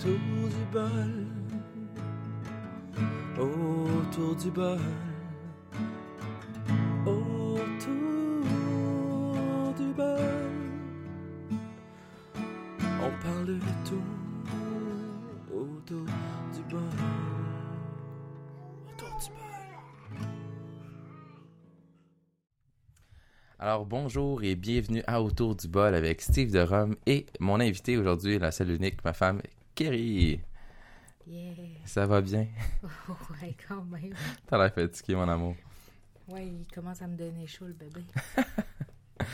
[0.00, 1.12] autour du bol,
[3.38, 4.78] autour du bol,
[7.06, 8.00] autour du.
[13.02, 14.02] On parle de tout
[15.54, 16.06] autour
[16.54, 16.80] du bol,
[18.88, 19.40] autour du bol.
[23.58, 27.98] Alors bonjour et bienvenue à Autour du bol avec Steve de Rome et mon invité
[27.98, 29.42] aujourd'hui, la seule unique, ma femme,
[29.80, 30.38] Kerry.
[31.26, 31.54] Yeah.
[31.86, 32.46] Ça va bien?
[33.40, 34.12] ouais, quand même.
[34.46, 35.54] T'as l'air fatigué, mon amour.
[36.28, 38.04] Ouais, il commence à me donner chaud, le bébé.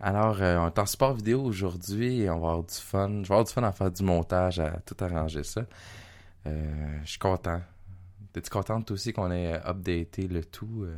[0.00, 3.08] Alors, euh, on est en sport vidéo aujourd'hui et on va avoir du fun.
[3.10, 5.66] Je vais avoir du fun à faire du montage, à tout arranger ça.
[6.46, 7.60] Euh, je suis content.
[8.32, 10.84] T'es-tu contente aussi qu'on ait updaté le tout?
[10.84, 10.96] euh?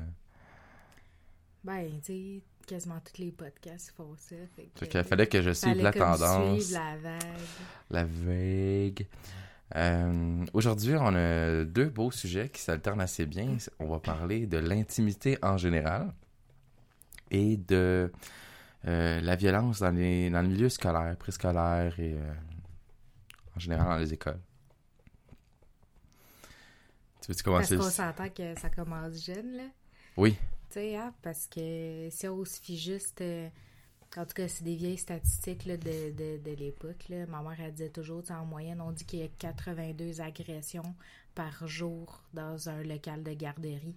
[1.65, 4.37] Ben, tu quasiment tous les podcasts font ça.
[4.57, 6.63] Fait Fait que, fallait que je suive la tendance.
[6.63, 7.21] suivre la vague.
[7.91, 9.07] La vague.
[9.75, 13.57] Euh, Aujourd'hui, on a deux beaux sujets qui s'alternent assez bien.
[13.79, 16.13] On va parler de l'intimité en général
[17.31, 18.13] et de
[18.87, 22.33] euh, la violence dans, les, dans le milieu scolaire, préscolaire et euh,
[23.57, 24.39] en général dans les écoles.
[27.23, 27.77] Tu veux-tu Parce commencer?
[27.77, 29.65] qu'on le- s'entend que ça commence jeune, là.
[30.17, 30.37] Oui,
[30.77, 33.23] Tu sais, hein, parce que si on se fie juste...
[33.23, 33.49] euh,
[34.15, 37.09] en tout cas, c'est des vieilles statistiques là, de, de, de l'époque.
[37.09, 40.95] Ma mère, elle disait toujours, en moyenne, on dit qu'il y a 82 agressions
[41.35, 43.97] par jour dans un local de garderie.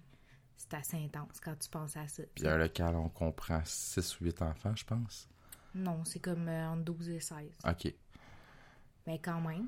[0.55, 2.23] C'est assez intense quand tu penses à ça.
[2.33, 5.27] puis un local, on comprend 6 ou 8 enfants, je pense.
[5.75, 7.37] Non, c'est comme euh, entre 12 et 16.
[7.67, 7.93] OK,
[9.05, 9.67] Mais quand même,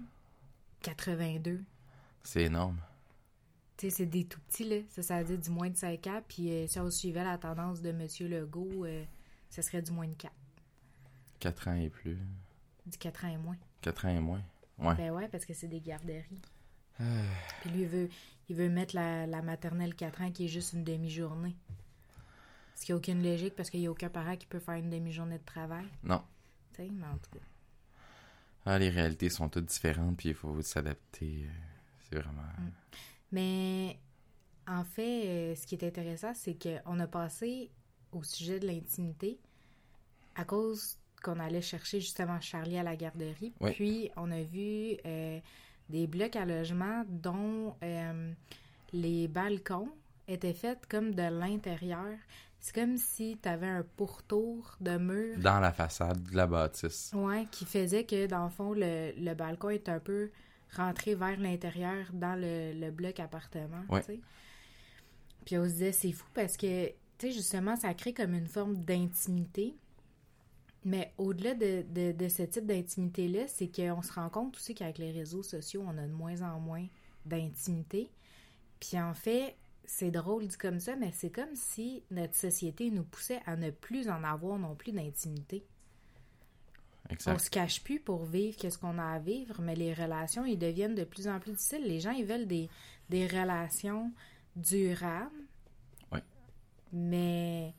[0.82, 1.62] 82.
[2.24, 2.80] c'est énorme.
[3.82, 4.76] Tu sais, c'est des tout petits, là.
[4.90, 6.22] Ça, ça veut dire du moins de 5 ans.
[6.28, 8.06] Puis euh, si on suivait la tendance de M.
[8.30, 9.04] Legault, euh,
[9.50, 10.32] ça serait du moins de 4.
[11.40, 12.16] 4 ans et plus.
[12.86, 13.58] Du 4 ans et moins.
[13.82, 14.42] 4 ans et moins.
[14.78, 14.94] Ouais.
[14.96, 16.22] Ben ouais, parce que c'est des garderies.
[17.62, 18.10] Puis lui, il veut,
[18.50, 21.56] il veut mettre la, la maternelle 4 ans qui est juste une demi-journée.
[22.76, 24.92] Ce qui n'a aucune logique parce qu'il n'y a aucun parent qui peut faire une
[24.92, 25.86] demi-journée de travail.
[26.04, 26.22] Non.
[26.74, 27.46] Tu sais, mais en tout cas.
[28.68, 31.46] Ah, les réalités sont toutes différentes, puis il faut s'adapter.
[31.46, 31.52] euh,
[32.08, 32.44] C'est vraiment.
[33.32, 33.98] Mais
[34.68, 37.72] en fait, euh, ce qui est intéressant, c'est qu'on a passé
[38.12, 39.40] au sujet de l'intimité
[40.36, 43.54] à cause qu'on allait chercher justement Charlie à la garderie.
[43.60, 43.72] Oui.
[43.72, 45.40] Puis on a vu euh,
[45.90, 48.32] des blocs à logement dont euh,
[48.94, 49.90] les balcons
[50.28, 52.18] étaient faits comme de l'intérieur.
[52.60, 57.12] C'est comme si tu avais un pourtour de mur Dans la façade de la bâtisse.
[57.14, 60.30] Ouais, qui faisait que dans le fond, le, le balcon est un peu
[60.76, 63.84] rentré vers l'intérieur dans le, le bloc appartement.
[63.90, 64.02] Ouais.
[65.46, 68.48] Puis on se disait, c'est fou parce que, tu sais, justement, ça crée comme une
[68.48, 69.76] forme d'intimité.
[70.84, 74.98] Mais au-delà de, de, de ce type d'intimité-là, c'est qu'on se rend compte aussi qu'avec
[74.98, 76.88] les réseaux sociaux, on a de moins en moins
[77.26, 78.10] d'intimité.
[78.80, 79.56] Puis en fait,
[79.86, 83.70] c'est drôle dit comme ça, mais c'est comme si notre société nous poussait à ne
[83.70, 85.64] plus en avoir non plus d'intimité.
[87.28, 90.58] On se cache plus pour vivre qu'est-ce qu'on a à vivre, mais les relations, ils
[90.58, 91.84] deviennent de plus en plus difficiles.
[91.84, 92.70] Les gens, ils veulent des,
[93.10, 94.12] des relations
[94.56, 95.30] durables.
[96.12, 96.24] Ouais.
[96.94, 97.74] Mais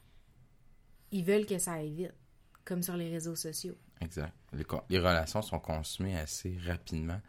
[1.10, 2.14] ils veulent que ça aille vite,
[2.64, 3.76] comme sur les réseaux sociaux.
[4.00, 4.32] Exact.
[4.90, 7.20] Les, relations sont consommées assez rapidement.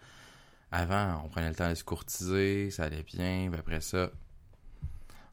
[0.71, 4.09] Avant, on prenait le temps de se courtiser, ça allait bien, puis après ça,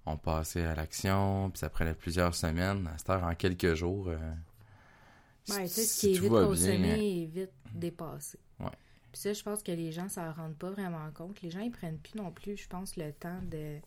[0.05, 2.87] on passait à l'action, puis ça prenait plusieurs semaines.
[2.89, 4.09] À cette heure, en quelques jours.
[4.09, 4.19] euh,
[5.51, 6.99] Ouais, tu sais, ce qui est vite consommé bien, hein.
[6.99, 8.39] est vite dépassé.
[8.59, 8.67] Ouais.
[9.13, 11.41] Puis ça, je pense que les gens s'en rendent pas vraiment compte.
[11.43, 13.79] Les gens, ils prennent plus non plus, je pense, le temps de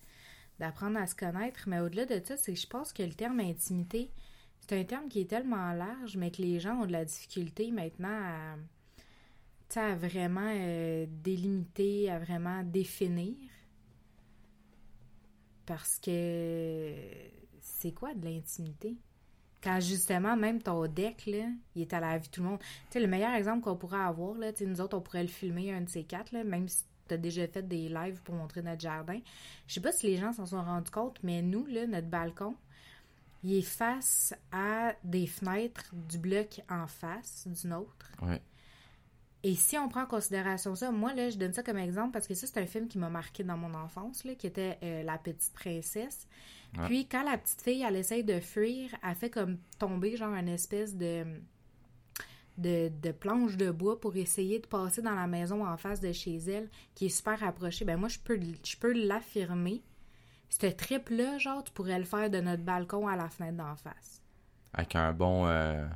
[0.59, 1.63] d'apprendre à se connaître.
[1.67, 4.11] Mais au-delà de ça, c'est que je pense que le terme intimité,
[4.59, 7.71] c'est un terme qui est tellement large, mais que les gens ont de la difficulté
[7.71, 8.55] maintenant à
[9.95, 13.35] vraiment euh, délimiter, à vraiment définir.
[15.65, 16.93] Parce que
[17.61, 18.95] c'est quoi de l'intimité?
[19.63, 22.59] Quand justement, même ton deck, là, il est à la vue de tout le monde.
[22.59, 25.73] Tu sais, le meilleur exemple qu'on pourrait avoir, là, nous autres, on pourrait le filmer,
[25.73, 28.61] un de ces quatre, là, même si tu as déjà fait des lives pour montrer
[28.61, 29.19] notre jardin.
[29.67, 32.55] Je sais pas si les gens s'en sont rendus compte, mais nous, là, notre balcon,
[33.43, 38.11] il est face à des fenêtres du bloc en face du nôtre.
[38.21, 38.41] Ouais.
[39.45, 42.27] Et si on prend en considération ça, moi, là, je donne ça comme exemple parce
[42.27, 45.03] que ça, c'est un film qui m'a marqué dans mon enfance, là, qui était euh,
[45.03, 46.27] La Petite Princesse.
[46.77, 46.85] Ouais.
[46.87, 50.47] Puis, quand la petite fille, elle essaye de fuir, elle fait comme tomber, genre, une
[50.49, 51.23] espèce de,
[52.57, 56.11] de, de planche de bois pour essayer de passer dans la maison en face de
[56.11, 57.85] chez elle, qui est super rapprochée.
[57.85, 59.83] Ben, moi, je peux, je peux l'affirmer.
[60.49, 64.21] Ce trip-là, genre, tu pourrais le faire de notre balcon à la fenêtre d'en face.
[64.73, 65.47] Avec un bon.
[65.47, 65.87] euh,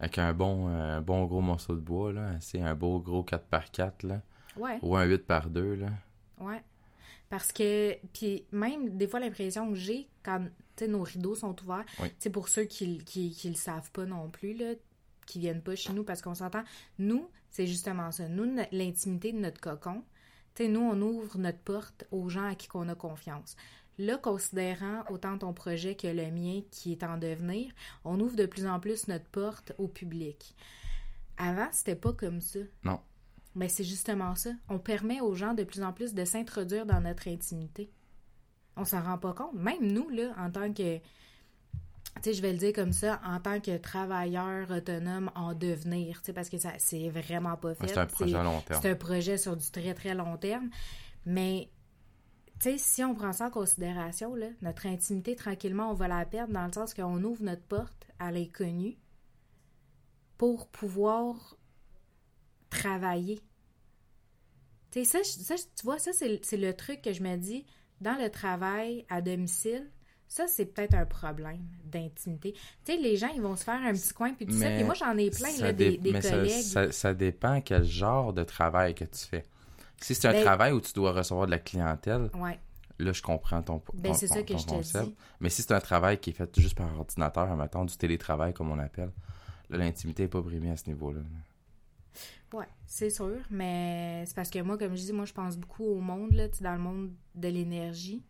[0.00, 2.40] Avec un bon, euh, un bon gros morceau de bois, là.
[2.40, 4.20] C'est un beau gros 4x4, là.
[4.56, 5.88] Ouais, Ou un 8x2, là.
[6.40, 6.62] ouais.
[7.32, 10.44] Parce que, puis même des fois, l'impression que j'ai quand
[10.86, 12.08] nos rideaux sont ouverts, Oui.
[12.18, 14.74] c'est pour ceux qui, qui, qui le savent pas non plus, là,
[15.24, 16.62] qui viennent pas chez nous, parce qu'on s'entend,
[16.98, 18.28] nous, c'est justement ça.
[18.28, 20.02] Nous, no- l'intimité de notre cocon,
[20.54, 23.56] tu sais, nous, on ouvre notre porte aux gens à qui qu'on a confiance.
[23.96, 27.72] Là, considérant autant ton projet que le mien qui est en devenir,
[28.04, 30.54] on ouvre de plus en plus notre porte au public.
[31.38, 32.58] Avant, c'était pas comme ça.
[32.84, 33.00] Non.
[33.54, 34.50] Mais c'est justement ça.
[34.68, 37.90] On permet aux gens de plus en plus de s'introduire dans notre intimité.
[38.76, 39.52] On s'en rend pas compte.
[39.54, 40.98] Même nous, là, en tant que.
[42.16, 46.20] Tu sais, je vais le dire comme ça, en tant que travailleur autonome en devenir,
[46.20, 47.88] tu sais, parce que ça, c'est vraiment pas fait.
[47.88, 48.80] C'est un projet à long terme.
[48.82, 50.68] C'est un projet sur du très, très long terme.
[51.24, 51.70] Mais,
[52.60, 56.24] tu sais, si on prend ça en considération, là, notre intimité, tranquillement, on va la
[56.26, 58.98] perdre dans le sens qu'on ouvre notre porte à l'inconnu
[60.36, 61.56] pour pouvoir
[62.78, 63.40] travailler.
[64.90, 67.64] Tu sais, ça, ça, tu vois, ça, c'est le truc que je me dis,
[68.00, 69.90] dans le travail à domicile,
[70.28, 72.52] ça, c'est peut-être un problème d'intimité.
[72.84, 74.68] Tu sais, les gens, ils vont se faire un petit coin, puis tout ça.
[74.68, 76.50] Mais Puis moi, j'en ai plein, ça là, des, des mais ça- collègues.
[76.62, 79.44] Ça, ça dépend quel genre de travail que tu fais.
[80.00, 82.58] Si c'est un Ben- travail où tu dois recevoir de la clientèle, Ouais.
[82.98, 85.04] là, je comprends ton, Ben, ton- ça que je concept.
[85.04, 85.14] dis.
[85.40, 88.70] Mais si c'est un travail qui est fait juste par ordinateur, mettons, du télétravail, comme
[88.70, 89.12] on appelle,
[89.70, 91.20] là, l'intimité n'est pas brimée à ce niveau-là.
[92.52, 95.84] Ouais, c'est sûr, mais c'est parce que moi, comme je dis, moi, je pense beaucoup
[95.84, 98.22] au monde, là, dans le monde de l'énergie.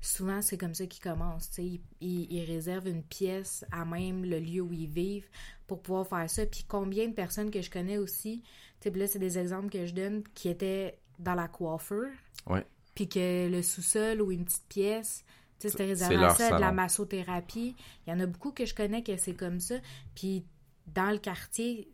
[0.00, 1.50] Souvent, c'est comme ça qu'ils commencent.
[1.58, 5.28] Ils, ils- ils réservent une pièce à même le lieu où ils vivent
[5.66, 6.46] pour pouvoir faire ça.
[6.46, 8.42] Puis combien de personnes que je connais aussi,
[8.80, 12.10] tu là, c'est des exemples que je donne, qui étaient dans la coiffure,
[12.46, 12.64] Ouais.
[12.94, 15.24] puis que le sous-sol ou une petite pièce,
[15.58, 17.74] c'était réservé à ça, de la massothérapie.
[18.06, 19.76] Il y en a beaucoup que je connais que c'est comme ça.
[20.14, 20.44] Puis
[20.86, 21.88] dans le quartier,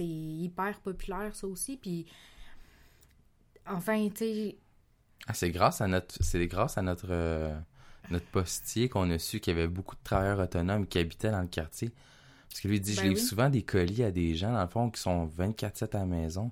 [0.00, 1.76] c'est hyper populaire, ça aussi.
[1.76, 2.06] Puis,
[3.66, 4.56] enfin, tu sais,
[5.26, 7.54] Ah, c'est grâce à notre c'est grâce à notre euh,
[8.10, 11.42] notre postier qu'on a su qu'il y avait beaucoup de travailleurs autonomes qui habitaient dans
[11.42, 11.90] le quartier.
[12.48, 13.26] Parce que lui il dit je Ben livre oui.
[13.26, 16.50] souvent des colis à des gens dans le fond qui sont 24/7 à la maison.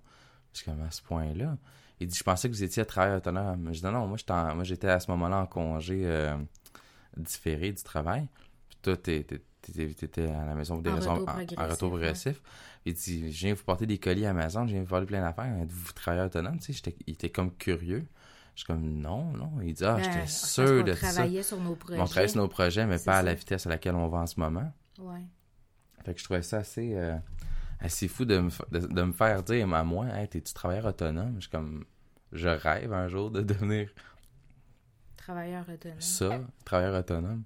[0.53, 1.57] Suis comme à ce point-là.
[2.01, 3.69] Il dit je pensais que vous étiez travailleur autonome.
[3.73, 6.37] Je dis non non, moi j'étais à ce moment-là en congé euh,
[7.17, 8.29] différé du travail.
[8.69, 9.25] Puis toi t'es-
[9.73, 11.29] t'étais à la maison pour des En raisons retour
[11.59, 12.41] en- retour progressif.
[12.85, 15.21] Il dit je viens vous porter des colis à Amazon, je viens vous parler plein
[15.21, 15.53] d'affaires.
[15.63, 18.07] Êtes-vous travailleur autonome, tu sais, j'étais- il était comme curieux.
[18.55, 19.53] Je suis comme non, non.
[19.63, 21.13] Il dit ah, ben, j'étais sûr de ça.
[21.13, 22.01] travaillait sur nos projets.
[22.01, 24.27] On travaille sur nos projets, mais pas à la vitesse à laquelle on va en
[24.27, 24.73] ce moment.
[24.99, 25.23] Ouais.
[26.05, 27.17] Fait que je trouvais ça assez, euh,
[27.81, 31.35] assez fou de me, de me faire dire à moi, hey, t'es-tu travailleur autonome?
[31.37, 31.85] Je suis comme,
[32.33, 33.91] je rêve un jour de devenir
[35.17, 36.01] Travailleur autonome.
[36.01, 37.43] ça, travailleur autonome.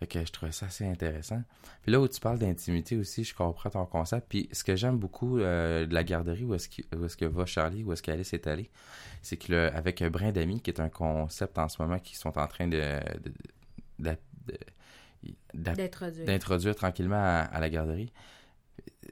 [0.00, 1.42] Fait que je trouvais ça assez intéressant.
[1.82, 4.26] Puis là où tu parles d'intimité aussi, je comprends ton concept.
[4.30, 6.68] Puis ce que j'aime beaucoup euh, de la garderie où est-ce,
[7.04, 8.70] est-ce que va Charlie, où est-ce qu'Alice est allée,
[9.20, 12.16] c'est que le- avec un brin d'amis, qui est un concept en ce moment qu'ils
[12.16, 13.32] sont en train de, de-
[13.98, 14.16] de-
[14.46, 16.24] de- d'a- D'introduire.
[16.24, 18.10] d'introduire tranquillement à, à la garderie.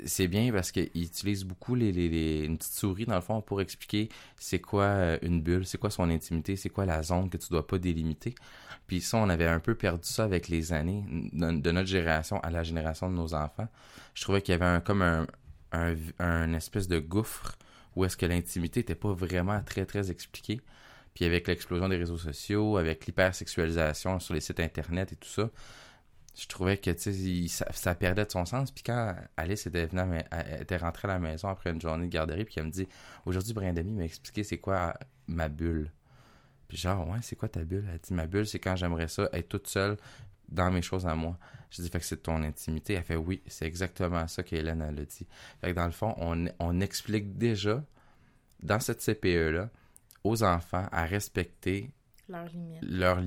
[0.05, 3.61] C'est bien parce qu'ils utilisent beaucoup les, les- une petite souris, dans le fond, pour
[3.61, 7.39] expliquer c'est quoi euh, une bulle, c'est quoi son intimité, c'est quoi la zone que
[7.39, 8.35] tu dois pas délimiter.
[8.87, 12.51] Puis ça, on avait un peu perdu ça avec les années de, notre génération à
[12.51, 13.69] la génération de nos enfants.
[14.15, 15.27] Je trouvais qu'il y avait comme un,
[15.73, 17.57] un, espèce de gouffre
[17.97, 20.61] où est-ce que l'intimité était pas vraiment très, très expliquée.
[21.15, 25.51] Puis avec l'explosion des réseaux sociaux, avec l'hypersexualisation sur les sites internet et tout ça,
[26.39, 28.71] je trouvais que ça, ça perdait de son sens.
[28.71, 30.21] Puis quand Alice était, venue
[30.61, 32.87] était rentrée à la maison après une journée de garderie, puis elle me dit
[33.27, 34.95] Aujourd'hui, Brindami m'a expliqué c'est quoi
[35.27, 35.91] ma bulle.
[36.69, 37.89] Puis genre, ouais, c'est quoi ta bulle?
[37.93, 39.97] Elle dit Ma bulle, c'est quand j'aimerais ça être toute seule
[40.49, 41.37] dans mes choses à moi.
[41.71, 42.95] Je dis Fait que c'est ton intimité.
[42.95, 45.27] Elle fait Oui, c'est exactement ça qu'Hélène a dit.
[45.61, 47.85] Fait que dans le fond, on, on explique déjà
[48.63, 49.71] dans cette CPE-là
[50.23, 51.91] aux enfants à respecter
[52.29, 53.21] Leurs limites, leurs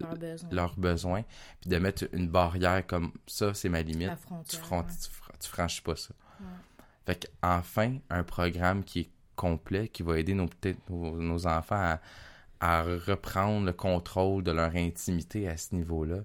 [0.00, 0.48] leurs besoins.
[0.52, 1.22] leurs besoins,
[1.60, 4.08] puis de mettre une barrière comme ça, c'est ma limite.
[4.08, 4.62] La Tu, frontière.
[4.64, 4.86] fron- ouais.
[4.86, 6.14] tu, fr- tu franchis pas ça.
[6.40, 6.46] Ouais.
[7.06, 10.48] Fait que, enfin, un programme qui est complet, qui va aider nos,
[10.90, 12.00] nos, nos enfants à,
[12.60, 16.18] à reprendre le contrôle de leur intimité à ce niveau-là.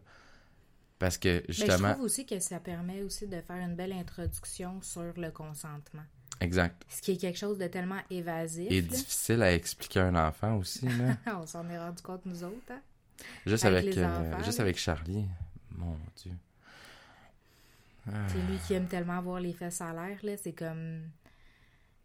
[1.00, 3.94] Parce que, Mais je justement, trouve aussi que ça permet aussi de faire une belle
[3.94, 6.04] introduction sur le consentement.
[6.44, 6.84] Exact.
[6.90, 8.72] Ce qui est quelque chose de tellement évasif.
[8.72, 8.88] Et là.
[8.88, 11.18] difficile à expliquer à un enfant aussi, là.
[11.42, 12.72] On s'en est rendu compte, nous autres.
[12.72, 12.82] Hein?
[13.46, 15.26] juste Avec euh, juste avec Charlie.
[15.72, 16.32] Mon Dieu.
[18.08, 18.28] Ah.
[18.28, 20.38] C'est lui qui aime tellement voir les fesses à l'air, là.
[20.38, 21.02] C'est comme.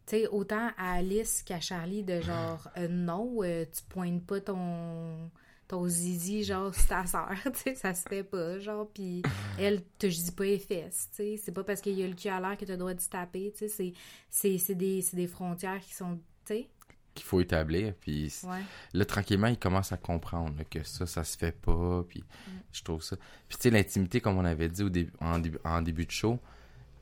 [0.06, 4.40] Tu sais, autant à Alice qu'à Charlie, de genre, euh, non, euh, tu pointes pas
[4.40, 5.30] ton.
[5.68, 9.22] Ton zizi, genre, c'est ta sœur, tu sais, ça se fait pas, genre, puis
[9.58, 12.14] elle te dis pas les fesses, tu sais, c'est pas parce qu'il y a le
[12.14, 13.92] cul à l'air que t'as le droit de se taper, tu sais,
[14.30, 16.68] c'est- des, des frontières qui sont, tu sais,
[17.14, 18.60] Qu'il faut établir, puis ouais.
[18.94, 22.50] là, tranquillement, il commence à comprendre là, que ça, ça se fait pas, puis Mm.
[22.72, 23.16] je trouve ça.
[23.48, 26.10] Puis tu sais, l'intimité, comme on avait dit au début, en, début, en début de
[26.12, 26.38] show,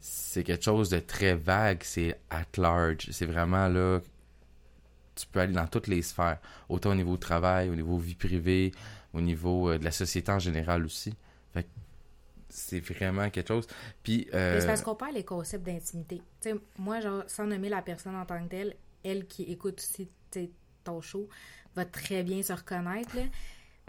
[0.01, 3.09] c'est quelque chose de très vague, c'est at large.
[3.13, 4.01] C'est vraiment là,
[5.17, 8.73] tu peux aller dans toutes les sphères, autant au niveau travail, au niveau vie privée,
[9.13, 11.15] au niveau euh, de la société en général aussi.
[11.53, 11.69] Fait que
[12.49, 13.67] c'est vraiment quelque chose.
[14.03, 16.23] Puis, euh, Mais C'est parce qu'on perd les concepts d'intimité.
[16.41, 19.79] Tu sais, moi, genre, sans nommer la personne en tant que telle, elle qui écoute
[19.79, 20.09] aussi
[20.85, 21.29] ton show
[21.75, 23.23] va très bien se reconnaître, là.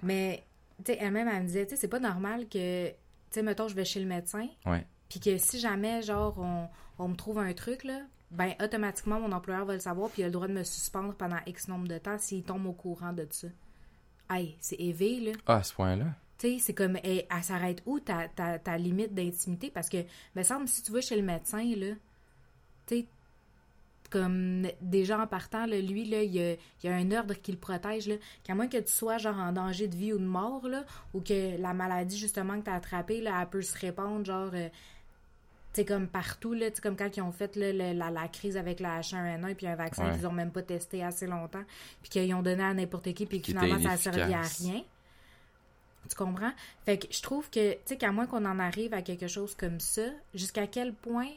[0.04, 0.46] Mais,
[0.84, 2.96] tu sais, elle-même, elle me disait, tu sais, c'est pas normal que, tu
[3.32, 6.68] sais, mettons, je vais chez le médecin, ouais, puis que si jamais, genre, on,
[7.00, 10.26] on me trouve un truc, là, ben, automatiquement, mon employeur va le savoir, puis il
[10.26, 13.14] a le droit de me suspendre pendant X nombre de temps s'il tombe au courant
[13.14, 13.48] de ça.
[14.30, 15.38] Hey, c'est éveillé, là.
[15.46, 16.06] ah, à ce point-là?
[16.38, 19.72] Tu sais, c'est comme, elle, elle s'arrête où ta, ta, ta limite d'intimité?
[19.72, 19.98] Parce que,
[20.36, 21.94] me semble, si tu vas chez le médecin, là,
[22.86, 23.08] tu sais,
[24.10, 27.52] comme déjà en partant, là, lui, là, il y a, il a un ordre qui
[27.52, 30.26] le protège, là, qu'à moins que tu sois, genre, en danger de vie ou de
[30.26, 33.78] mort, là, ou que la maladie, justement, que tu as attrapée, là, elle peut se
[33.78, 34.70] répandre, genre, euh,
[35.78, 38.80] sais, comme partout, là, comme quand ils ont fait là, le- la, la crise avec
[38.80, 40.16] la H1N1 puis un vaccin Ouais.
[40.16, 41.64] qu'ils ont même pas testé assez longtemps,
[42.02, 44.84] puis qu'ils ont donné à n'importe qui, puis que finalement, ça a servi à rien.
[46.10, 46.54] Tu comprends?
[46.86, 49.56] Fait que je trouve que, tu sais, qu'à moins qu'on en arrive à quelque chose
[49.56, 50.04] comme ça,
[50.34, 51.28] jusqu'à quel point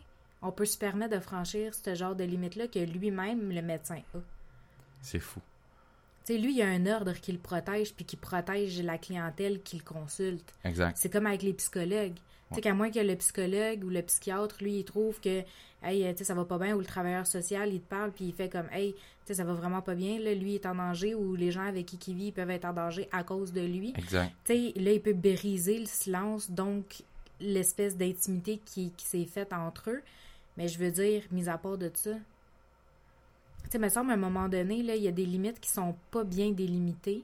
[0.42, 4.18] on peut se permettre de franchir ce genre de limite-là que lui-même, le médecin, a?
[5.02, 5.40] C'est fou.
[6.25, 8.97] Tu sais, lui, il y a un ordre qui le protège, puis qui protège la
[8.99, 10.54] clientèle qui le consulte.
[10.64, 10.97] Exact.
[10.97, 12.16] C'est comme avec les psychologues.
[12.52, 15.45] Sais, qu'à moins que le psychologue ou le psychiatre, lui, il trouve que,
[15.85, 18.33] hey, sais, ça va pas bien, ou le travailleur social, il te parle, puis il
[18.33, 18.95] fait comme, hey,
[19.35, 21.99] ça va vraiment pas bien, là, lui est en danger, ou les gens avec qui
[22.09, 23.92] il vit ils peuvent être en danger à cause de lui.
[23.97, 24.33] Exact.
[24.49, 27.02] Là, il peut briser le silence, donc
[27.40, 30.02] l'espèce d'intimité qui, qui s'est faite entre eux.
[30.57, 32.11] Mais je veux dire, mis à part de ça,
[33.64, 35.71] tu sais, me semble à un moment donné, là, il y a des limites qui
[35.71, 37.23] sont pas bien délimitées.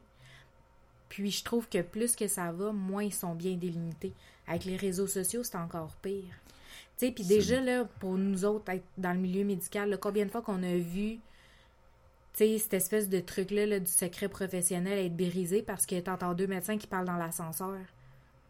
[1.09, 4.13] Puis je trouve que plus que ça va, moins ils sont bien délimités.
[4.47, 6.23] Avec les réseaux sociaux, c'est encore pire.
[6.99, 10.25] Tu sais, puis déjà, là, pour nous autres, être dans le milieu médical, là, combien
[10.25, 11.21] de fois qu'on a vu, tu
[12.35, 16.47] sais, cette espèce de truc-là là, du secret professionnel être brisé parce que t'entends deux
[16.47, 17.77] médecins qui parlent dans l'ascenseur.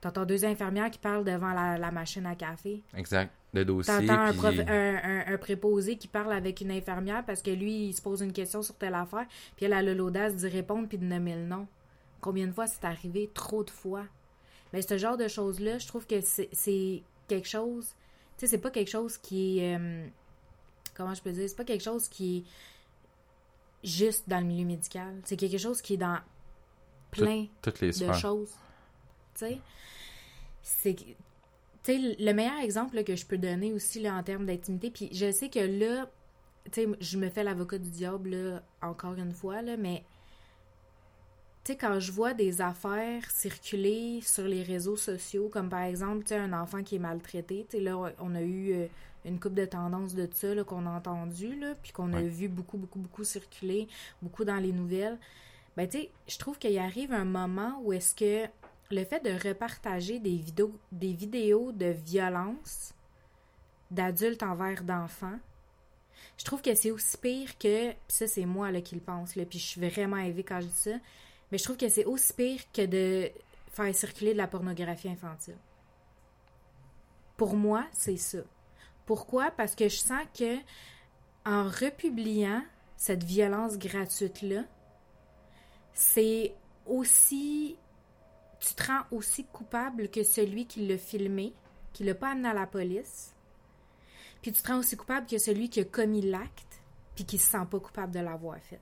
[0.00, 2.82] T'entends deux infirmières qui parlent devant la, la machine à café.
[2.94, 3.32] Exact.
[3.54, 3.92] Le dossier.
[4.06, 7.50] T'entends un, puis- prof- un, un- un préposé qui parle avec une infirmière parce que
[7.50, 9.26] lui, il se pose une question sur telle affaire,
[9.56, 11.66] puis elle a l'audace d'y répondre puis de nommer le nom.
[12.20, 13.30] Combien de fois c'est arrivé?
[13.34, 14.04] Trop de fois.
[14.73, 17.94] Mais ce genre de choses-là, je trouve que c'est quelque chose...
[18.37, 19.78] Tu sais, c'est pas quelque chose qui est...
[19.78, 20.06] euh,
[20.94, 21.49] comment je peux dire?
[21.49, 22.44] C'est pas quelque chose qui est
[23.87, 25.20] juste dans le milieu médical.
[25.25, 26.18] C'est quelque chose qui est dans
[27.11, 28.50] plein Toutes les de choses.
[29.35, 29.61] Tu sais,
[30.62, 31.14] c'est tu
[31.85, 35.08] sais, le meilleur exemple là, que je peux donner aussi là, en termes d'intimité, puis
[35.12, 36.11] je sais que là,
[36.73, 40.02] tu sais, je me fais l'avocat du diable là, encore une fois, là, mais
[41.66, 46.23] tu sais, quand je vois des affaires circuler sur les réseaux sociaux, comme par exemple,
[46.23, 48.87] tu sais, un enfant qui est maltraité, tu sais, là, on a eu euh,
[49.25, 52.46] une coupe de tendances de ça là, qu'on a entendu, là, puis qu'on a vu
[52.46, 53.88] beaucoup, beaucoup, beaucoup circuler,
[54.23, 55.18] beaucoup dans les nouvelles.
[55.76, 58.49] Ben, tu sais, je trouve qu'il arrive un moment où est-ce que
[58.92, 62.94] le fait de repartager des vidéos, des vidéos de violence
[63.90, 65.40] d'adultes envers d'enfants,
[66.38, 69.35] je trouve que c'est aussi pire que, puis ça c'est moi là, qui le pense,
[69.35, 70.92] là, puis je suis vraiment élevée quand je dis ça,
[71.50, 73.30] mais je trouve que c'est aussi pire que de
[73.72, 75.58] faire circuler de la pornographie infantile.
[77.36, 78.38] Pour moi, c'est ça.
[79.04, 79.50] Pourquoi?
[79.50, 80.56] Parce que je sens que
[81.44, 82.62] en republiant
[82.96, 84.64] cette violence gratuite-là,
[85.92, 86.54] c'est
[86.86, 87.76] aussi
[88.58, 91.54] tu te rends aussi coupable que celui qui l'a filmé,
[91.92, 93.34] qui l'a pas amené à la police.
[94.42, 96.80] Puis tu te rends aussi coupable que celui qui a commis l'acte,
[97.14, 98.80] puis qui se sent pas coupable de l'avoir fait.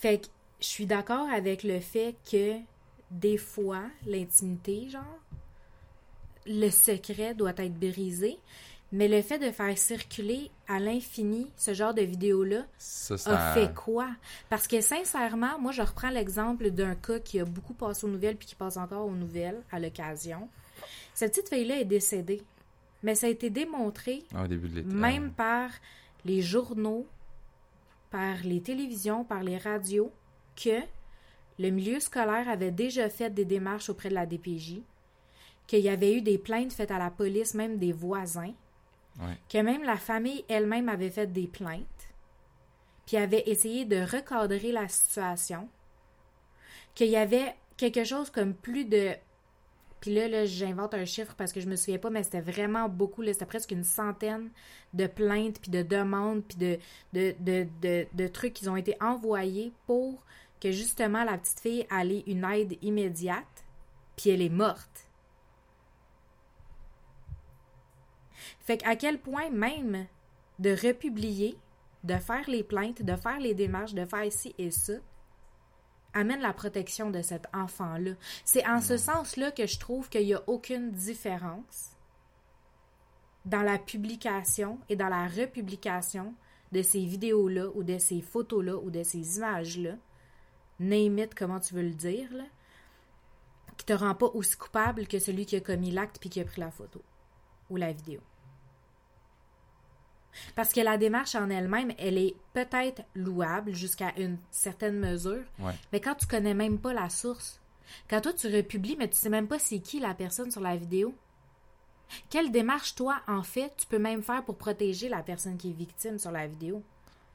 [0.00, 0.26] Fait que
[0.60, 2.54] je suis d'accord avec le fait que
[3.10, 5.18] des fois, l'intimité, genre,
[6.46, 8.38] le secret doit être brisé,
[8.92, 13.74] mais le fait de faire circuler à l'infini ce genre de vidéos-là, Ça, a fait
[13.74, 14.08] quoi?
[14.48, 18.36] Parce que sincèrement, moi, je reprends l'exemple d'un cas qui a beaucoup passé aux nouvelles
[18.36, 20.48] puis qui passe encore aux nouvelles à l'occasion.
[21.14, 22.42] Cette petite fille-là est décédée.
[23.02, 24.88] Mais ça a été démontré, Au début de l'été.
[24.94, 25.70] même par
[26.24, 27.06] les journaux,
[28.10, 30.12] par les télévisions, par les radios,
[30.56, 30.80] que
[31.58, 34.82] le milieu scolaire avait déjà fait des démarches auprès de la DPJ,
[35.66, 38.54] qu'il y avait eu des plaintes faites à la police, même des voisins,
[39.20, 39.36] Ouais.
[39.48, 41.84] que même la famille elle-même avait fait des plaintes,
[43.06, 45.68] puis avait essayé de recadrer la situation,
[46.94, 49.12] qu'il y avait quelque chose comme plus de
[50.00, 52.88] puis là, là j'invente un chiffre parce que je me souviens pas, mais c'était vraiment
[52.88, 53.24] beaucoup.
[53.24, 54.50] C'était presque une centaine
[54.94, 56.78] de plaintes, puis de demandes, puis
[57.12, 60.24] de, trucs qui ont été envoyés pour
[60.60, 63.64] que justement la petite fille ait une aide immédiate,
[64.16, 65.08] puis elle est morte.
[68.60, 70.06] Fait qu'à quel point même
[70.58, 71.56] de republier,
[72.04, 74.94] de faire les plaintes, de faire les démarches, de faire ci et ça,
[76.14, 78.12] amène la protection de cet enfant-là.
[78.44, 81.90] C'est en ce sens-là que je trouve qu'il n'y a aucune différence
[83.44, 86.34] dans la publication et dans la republication
[86.72, 89.96] de ces vidéos-là ou de ces photos-là ou de ces images-là,
[90.78, 92.44] name it, comment tu veux le dire, là,
[93.76, 96.44] qui te rend pas aussi coupable que celui qui a commis l'acte puis qui a
[96.44, 97.02] pris la photo
[97.70, 98.20] ou la vidéo.
[100.54, 105.72] Parce que la démarche en elle-même, elle est peut-être louable jusqu'à une certaine mesure, Ouais.
[105.92, 107.60] mais quand tu connais même pas la source,
[108.08, 110.76] quand toi tu republies, mais tu sais même pas c'est qui la personne sur la
[110.76, 111.14] vidéo,
[112.28, 115.74] quelle démarche toi en fait tu peux même faire pour protéger la personne qui est
[115.74, 116.82] victime sur la vidéo?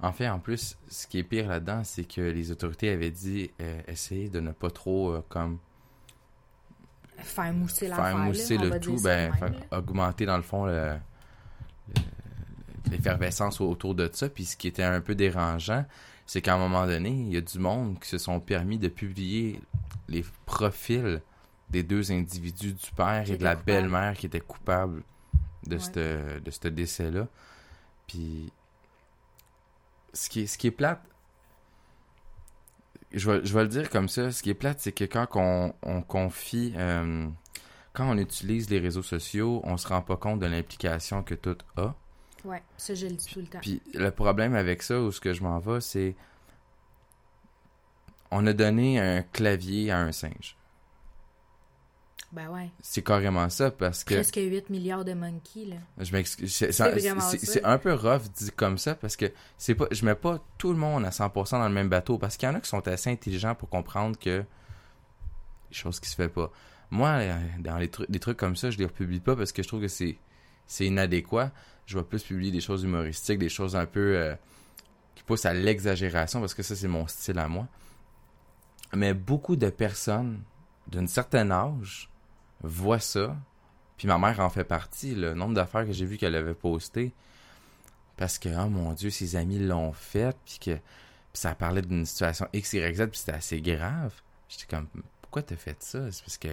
[0.01, 3.49] En fait, en plus, ce qui est pire là-dedans, c'est que les autorités avaient dit
[3.61, 5.59] euh, essayer de ne pas trop euh, comme
[7.17, 8.05] Faire mousser l'affaire.
[8.07, 10.97] faire mousser le tout, ben, faire augmenter dans le fond le-
[11.95, 12.01] le-
[12.91, 14.29] l'effervescence autour de ça.
[14.29, 15.85] Puis ce qui était un peu dérangeant,
[16.25, 18.87] c'est qu'à un moment donné, il y a du monde qui se sont permis de
[18.87, 19.59] publier
[20.07, 21.21] les profils
[21.69, 25.03] des deux individus, du père et de la belle-mère qui étaient coupables
[25.67, 25.81] de Ouais.
[26.51, 27.27] ce décès-là.
[28.07, 28.51] Puis
[30.13, 31.01] ce qui est, ce qui est plate,
[33.11, 35.27] je vais, je vais le dire comme ça, ce qui est plate, c'est que quand
[35.35, 37.27] on, on confie, euh,
[37.93, 41.57] quand on utilise les réseaux sociaux, on se rend pas compte de l'implication que tout
[41.77, 41.95] a.
[42.45, 43.59] Ouais, ça je le dis tout le temps.
[43.61, 46.15] Puis le problème avec ça, où ce que je m'en vais, c'est
[48.31, 50.57] on a donné un clavier à un singe.
[52.31, 52.69] Ben ouais.
[52.81, 55.77] C'est carrément ça parce que Presque 8 milliards de monkeys, là.
[55.97, 60.15] je m'excuse, c'est un peu rough dit comme ça parce que c'est pas je mets
[60.15, 62.59] pas tout le monde à 100% dans le même bateau parce qu'il y en a
[62.59, 64.39] qui sont assez intelligents pour comprendre que
[65.69, 66.51] des choses qui se fait pas.
[66.89, 67.21] Moi
[67.59, 69.81] dans les trucs des trucs comme ça, je les republie pas parce que je trouve
[69.81, 70.17] que c'est
[70.67, 71.51] c'est inadéquat.
[71.85, 74.35] Je vais plus publier des choses humoristiques, des choses un peu euh,
[75.13, 77.67] qui poussent à l'exagération parce que ça c'est mon style à moi.
[78.93, 80.41] Mais beaucoup de personnes
[80.87, 82.09] d'un certain âge
[82.61, 83.35] voient ça,
[83.97, 87.13] puis ma mère en fait partie, le nombre d'affaires que j'ai vu qu'elle avait postées,
[88.17, 90.77] parce que, oh mon Dieu, ses amis l'ont fait, puis que
[91.33, 94.13] ça parlait d'une situation X, Y, puis c'était assez grave.
[94.47, 94.87] J'étais comme,
[95.35, 96.09] pourquoi t'as fait ça?
[96.13, 96.47] C'est parce que...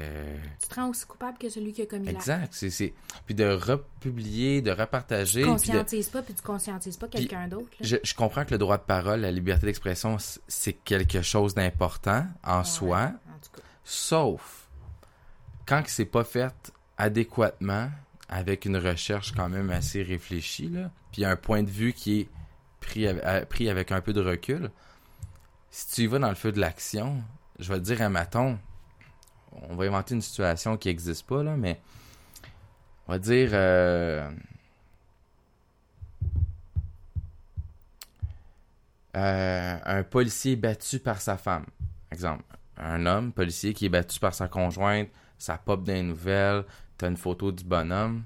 [0.58, 2.08] Tu te rends aussi coupable que celui qui a commis.
[2.08, 2.68] Exact, c'est...
[2.68, 2.92] c'est-
[3.26, 5.42] Puis de republier, de repartager...
[5.42, 7.68] Tu puis de- conscientises pas, puis tu conscientises pas quelqu'un d'autre.
[7.80, 10.16] je, je comprends que le droit de parole, la liberté d'expression,
[10.48, 13.62] c'est quelque chose d'important en Ouais, soi, En tout cas.
[13.84, 14.66] sauf
[15.64, 17.88] quand c'est pas fait adéquatement,
[18.28, 22.28] avec une recherche quand même assez réfléchie, là, puis un point de vue qui est
[22.80, 24.72] pris, à- pris avec un peu de recul,
[25.70, 27.22] si tu y vas dans le feu de l'action,
[27.60, 28.58] je vais te dire un maton,
[29.68, 31.80] on va inventer une situation qui n'existe pas, là, mais
[33.06, 33.50] on va dire...
[33.52, 34.30] euh,
[39.16, 41.66] euh, un policier battu par sa femme.
[42.10, 42.44] Exemple,
[42.76, 46.64] un homme policier qui est battu par sa conjointe, ça pop dans les nouvelles,
[46.96, 48.24] t'as une photo du bonhomme,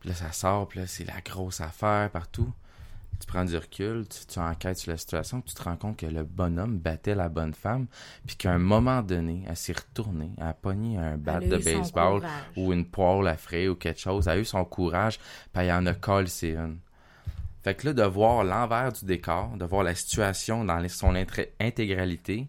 [0.00, 2.52] puis là ça sort, puis là c'est la grosse affaire partout.
[3.18, 6.06] Tu prends du recul, tu, tu enquêtes sur la situation, tu te rends compte que
[6.06, 7.86] le bonhomme battait la bonne femme,
[8.26, 12.22] puis qu'à un moment donné, elle s'est retournée, elle a pogné un bat de baseball
[12.56, 15.18] ou une poêle à frais ou quelque chose, elle a eu son courage,
[15.52, 16.78] puis elle en a collé une.
[17.66, 21.16] Fait que là, de voir l'envers du décor, de voir la situation dans son
[21.58, 22.46] intégralité,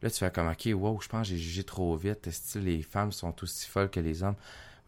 [0.00, 2.26] là, tu fais comme, OK, wow, je pense que j'ai jugé trop vite.
[2.26, 4.36] Est-ce que les femmes sont aussi folles que les hommes?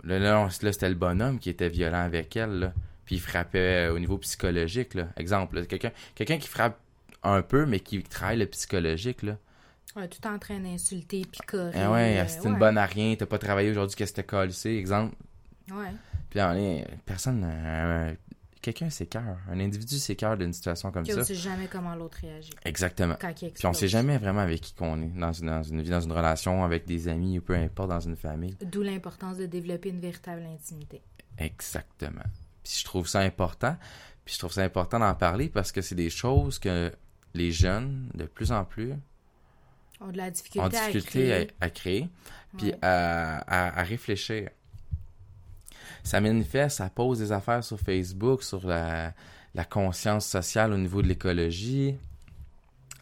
[0.03, 2.73] Là, là, là, c'était le bonhomme qui était violent avec elle, là.
[3.09, 5.09] Puis il frappait euh, au niveau psychologique, là.
[5.17, 6.79] Exemple, quelqu'un quelqu'un qui frappe
[7.23, 9.39] un peu, mais qui travaille le psychologique, là.
[9.97, 11.73] Ouais, tout en train d'insulter, picorer.
[11.75, 12.59] Ah ouais, euh, c'est une ouais.
[12.59, 15.17] bonne à rien, t'as pas travaillé aujourd'hui, qu'est-ce que t'as collé, exemple?
[15.71, 15.89] Ouais.
[16.29, 18.13] Puis là, on est, personne, euh,
[18.61, 19.39] quelqu'un s'écœure.
[19.51, 21.21] Un individu s'écœure d'une situation comme Puis ça.
[21.21, 22.53] on sait jamais comment l'autre réagit.
[22.67, 23.17] Exactement.
[23.19, 25.81] Quand il Puis on sait jamais vraiment avec qui qu'on est dans une, dans une
[25.81, 28.55] vie, dans une relation, avec des amis ou peu importe, dans une famille.
[28.61, 31.01] D'où l'importance de développer une véritable intimité.
[31.39, 32.21] Exactement.
[32.69, 33.77] Puis je trouve ça important.
[34.25, 36.93] Puis je trouve ça important d'en parler parce que c'est des choses que
[37.35, 38.93] les jeunes, de plus en plus,
[40.01, 41.51] On a de la difficulté, ont difficulté à créer.
[41.61, 42.09] à créer,
[42.59, 42.79] puis Ouais.
[42.83, 44.51] à, à- à réfléchir.
[46.05, 49.13] ça manifeste, ça pose des affaires sur Facebook, sur la,
[49.55, 51.97] la conscience sociale au niveau de l'écologie,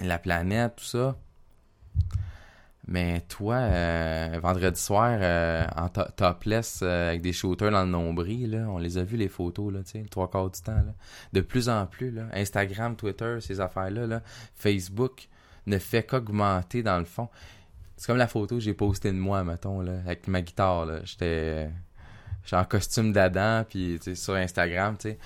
[0.00, 1.16] la planète, tout ça.
[2.88, 7.90] Mais toi, euh, vendredi soir, euh, en to- topless, euh, avec des shooters dans le
[7.90, 10.72] nombril, là, on les a vus les photos, là, le trois quarts du temps.
[10.72, 10.94] Là.
[11.32, 14.22] De plus en plus, là, Instagram, Twitter, ces affaires-là, là,
[14.54, 15.28] Facebook
[15.66, 17.28] ne fait qu'augmenter dans le fond.
[17.96, 20.86] C'est comme la photo que j'ai postée de moi, mettons, là, avec ma guitare.
[21.04, 21.68] J'étais
[22.52, 25.18] en costume d'Adam, puis sur Instagram, sais.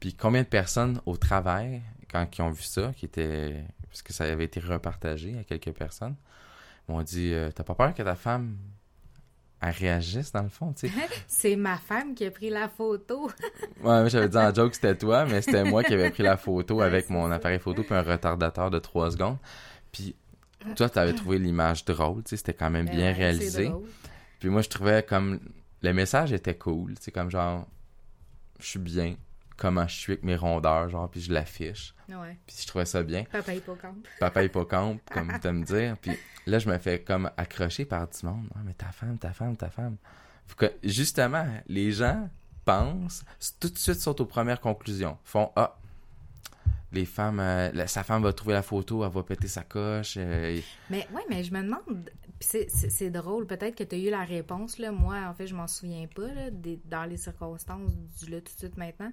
[0.00, 3.64] Puis combien de personnes au travail, quand ils ont vu ça, qui était...
[3.88, 6.16] Parce que ça avait été repartagé à quelques personnes,
[6.88, 8.56] m'ont dit euh, T'as pas peur que ta femme
[9.60, 10.94] elle réagisse, dans le fond, tu sais?
[11.26, 13.30] C'est ma femme qui a pris la photo.
[13.82, 16.36] Ouais, j'avais dit en joke que c'était toi, mais c'était moi qui avais pris la
[16.36, 19.36] photo avec mon appareil photo puis un retardateur de 3 secondes.
[19.92, 20.14] Puis
[20.74, 23.70] toi, t'avais trouvé l'image drôle, tu sais, c'était quand même Ben bien ouais, réalisé.
[24.40, 25.40] Puis moi, je trouvais comme
[25.82, 27.66] le message était cool, tu sais, comme genre
[28.58, 29.14] je suis bien,
[29.56, 31.94] comment je suis avec mes rondeurs, genre, puis je l'affiche.
[32.08, 32.36] Ouais.
[32.46, 33.24] Puis je trouvais ça bien.
[33.24, 34.06] Papa hippocampe.
[34.20, 35.96] Papa hippocampe, comme t'aimes dire.
[36.00, 36.12] Puis
[36.46, 38.48] là, je me fais comme accrocher par du monde.
[38.54, 39.96] Ah, mais ta femme, ta femme, ta femme.
[40.84, 42.28] Justement, les gens
[42.64, 43.24] pensent,
[43.60, 45.18] tout de suite sont aux premières conclusions.
[45.24, 45.76] Font, ah,
[46.92, 50.14] les femmes, euh, la- sa femme va trouver la photo, elle va péter sa coche.
[50.16, 54.10] euh, Mais ouais, mais je me demande, pis c'est- drôle, peut-être que tu as eu
[54.10, 54.92] la réponse, là.
[54.92, 57.90] Moi, en fait, je m'en souviens pas, là, des- dans les circonstances
[58.20, 59.12] du là tout de suite maintenant.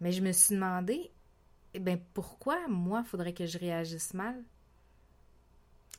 [0.00, 1.10] Mais je me suis demandé,
[1.74, 4.34] eh ben, pourquoi, moi, faudrait que je réagisse mal?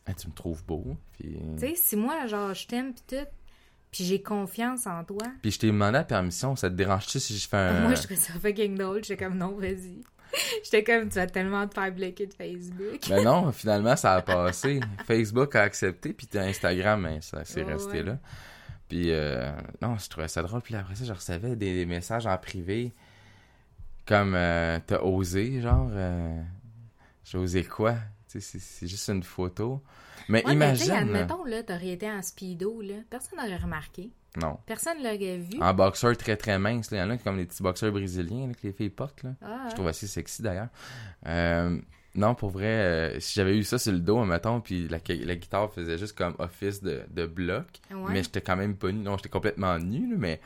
[0.05, 0.97] ah, tu me trouves beau.
[1.13, 3.27] Puis, Tu sais, si moi, genre, je t'aime pis tout,
[3.91, 6.55] puis j'ai confiance en toi, puis je t'ai demandé la permission.
[6.55, 7.81] Ça te dérange-tu si je fais un.
[7.81, 9.03] moi, je trouvais ça fucking drôle.
[9.03, 10.01] J'étais comme, non, vas-y.
[10.63, 12.99] J'étais comme, tu vas tellement te faire bloquer de Facebook.
[13.09, 14.79] Mais non, finalement, ça a passé.
[15.05, 18.03] Facebook a accepté, puis Instagram, hein, ça s'est resté ouais.
[18.03, 18.17] là.
[18.87, 20.61] Puis, euh, non, je trouvais ça drôle.
[20.61, 22.93] Puis après ça, je recevais des, des messages en privé,
[24.05, 26.41] comme, euh, t'as osé, genre, euh,
[27.23, 27.95] j'ai osé quoi?
[28.27, 29.83] C'est- juste une photo.
[30.29, 34.11] Mais Ouais, mais imagine, admettons, là, t'aurais été en speedo, là, personne n'aurait remarqué.
[34.41, 35.59] non, Personne l'aurait vu.
[35.59, 38.47] en boxeur très très mince, là, il y en a comme les petits boxeurs brésiliens
[38.47, 39.31] là, que les filles portent, là.
[39.41, 40.69] Ah, Je trouve assez sexy d'ailleurs.
[41.27, 41.77] Euh,
[42.15, 45.35] non, pour vrai, euh, si j'avais eu ça sur le dos, mettons, puis la, la
[45.35, 47.97] guitare faisait juste comme office de, de bloc, ouais.
[48.13, 48.99] mais j'étais quand même pas nu.
[48.99, 50.39] Non, j'étais complètement nu, là, mais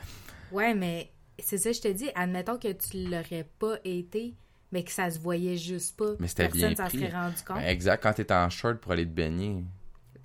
[0.50, 4.34] Ouais, mais c'est ça, je te dis, admettons que tu l'aurais pas été,
[4.72, 6.12] mais que ça se voyait juste pas.
[6.18, 6.98] Mais c'était Personne bien s'en pris.
[6.98, 7.56] serait rendu compte.
[7.56, 9.64] ben, exact, quand t'es en short pour aller te baigner,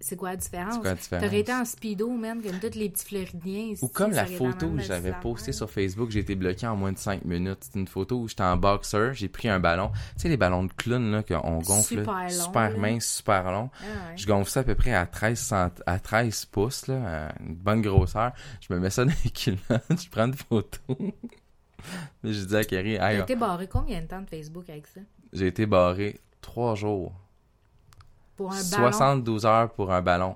[0.02, 0.74] C'est quoi la différence?
[0.74, 1.24] c'est quoi la différence?
[1.24, 3.74] T'aurais été en speedo, man, comme tous les petits floridiens.
[3.82, 6.98] Ou comme la photo que j'avais postée sur Facebook, j'ai été bloqué en moins de
[6.98, 7.60] 5 minutes.
[7.62, 9.90] C'est une photo où j'étais en boxer, j'ai pris un ballon.
[10.16, 13.52] Tu sais, les ballons de clown, là, qu'on gonfle, là, Super long, super mince, super
[13.52, 13.70] long.
[13.82, 14.18] Ah ouais.
[14.18, 17.56] Je gonfle ça à peu près à 13, cent- à 13 pouces, là, à une
[17.56, 18.32] bonne grosseur.
[18.68, 20.80] Je me mets ça dans les culottes, je prends une photo.
[22.24, 24.86] Mais je dis à Kerry, T'as hey, été barré combien de temps de Facebook avec
[24.88, 25.02] ça?
[25.34, 27.14] j'ai été barré 3 jours.
[28.42, 28.92] Pour un ballon.
[28.92, 30.36] 72 heures pour un ballon.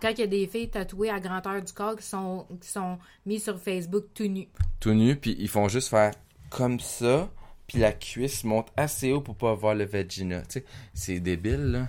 [0.00, 2.98] Quand il y a des filles tatouées à grandeur du corps qui sont, qui sont
[3.26, 4.48] mises sur Facebook tout nues.
[4.78, 6.12] Tout nu, puis ils font juste faire
[6.48, 7.28] comme ça,
[7.66, 10.40] puis la cuisse monte assez haut pour pas voir le vagina.
[10.42, 11.88] Tu sais, c'est débile, là.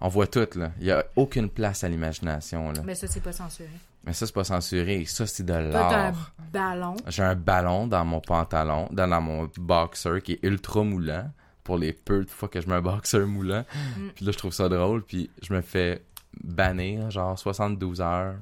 [0.00, 0.72] On voit tout, là.
[0.78, 2.82] Il y a aucune place à l'imagination, là.
[2.84, 3.70] Mais ça, c'est pas censuré.
[4.04, 5.04] Mais ça, c'est pas censuré.
[5.06, 6.32] Ça, c'est de t'as un l'art.
[6.52, 6.96] ballon.
[7.06, 11.30] J'ai un ballon dans mon pantalon, dans, dans mon boxer qui est ultra moulant
[11.68, 13.62] pour les peu de fois que je mets un boxer moulant.
[13.98, 14.08] Mm.
[14.14, 16.00] Puis là, je trouve ça drôle, puis je me fais
[16.42, 18.36] bannir genre 72 heures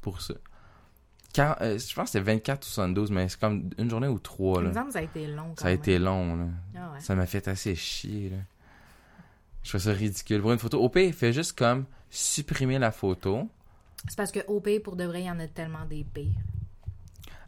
[0.00, 0.32] pour ça.
[1.34, 4.18] Quar- euh, je pense que c'était 24 ou 72, mais c'est comme une journée ou
[4.18, 4.62] trois.
[4.62, 4.72] Là.
[4.90, 5.54] ça a été long.
[5.58, 6.34] Ça a été long.
[6.34, 6.44] Là.
[6.74, 7.00] Ah ouais.
[7.00, 8.30] Ça m'a fait assez chier.
[8.30, 8.38] Là.
[9.64, 10.40] Je trouve ça ridicule.
[10.40, 13.50] Pour une photo, il fait juste comme supprimer la photo.
[14.08, 16.40] C'est parce que OP, pour de vrai, il y en a tellement des pires.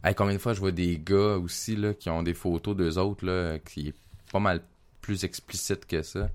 [0.03, 2.99] Hey, combien de fois je vois des gars aussi là, qui ont des photos d'eux
[2.99, 3.95] autres là, qui est
[4.31, 4.61] pas mal
[5.05, 6.29] plus explicite que ça.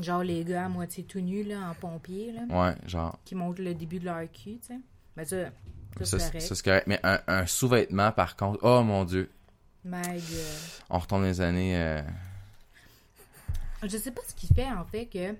[0.00, 3.18] Genre les gars à moitié tout nus, là, en pompier, là, Ouais, genre.
[3.24, 4.78] qui montrent le début de leur cul, tu sais.
[5.16, 5.36] Mais ça,
[6.02, 6.86] ça, Ça, c'est correct.
[6.86, 9.28] Mais un, un sous-vêtement, par contre, oh mon dieu,
[9.84, 10.20] My God.
[10.90, 11.76] on retourne les années.
[11.76, 12.00] euh,
[13.82, 15.34] Je sais pas ce qui fait, en fait, que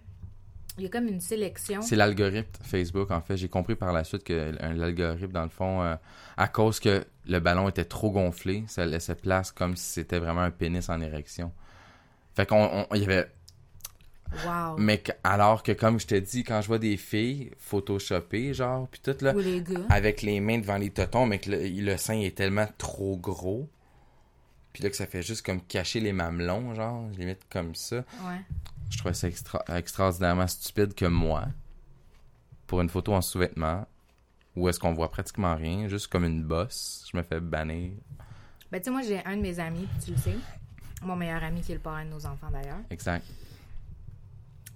[0.79, 1.83] il y a comme une sélection.
[1.83, 3.37] C'est l'algorithme Facebook, en fait.
[3.37, 5.95] J'ai compris par la suite que l'algorithme, dans le fond, euh,
[6.37, 10.41] à cause que le ballon était trop gonflé, ça laissait place comme si c'était vraiment
[10.43, 11.53] un pénis en érection.
[12.35, 13.31] Fait qu'on il y avait
[14.47, 14.77] Wow.
[14.79, 18.87] Mais que- alors que, comme je te dis, quand je vois des filles photoshopées, genre,
[18.89, 22.21] puis tout là, les avec les mains devant les totons, mais que le, le sein
[22.21, 23.69] est tellement trop gros,
[24.73, 27.75] puis là que ça fait juste comme cacher les mamelons, genre, je les mets comme
[27.75, 27.97] ça.
[28.25, 28.41] Ouais.
[28.89, 31.47] Je trouvais ça extra- extraordinairement stupide que moi,
[32.69, 33.85] pour une photo en sous-vêtements,
[34.55, 37.95] où est-ce qu'on voit pratiquement rien, juste comme une bosse, je me fais bannir
[38.71, 40.37] Ben, tu sais, moi, j'ai un de mes amis, tu le sais,
[41.03, 43.25] mon meilleur ami qui est le parrain de nos enfants d'ailleurs, Exact.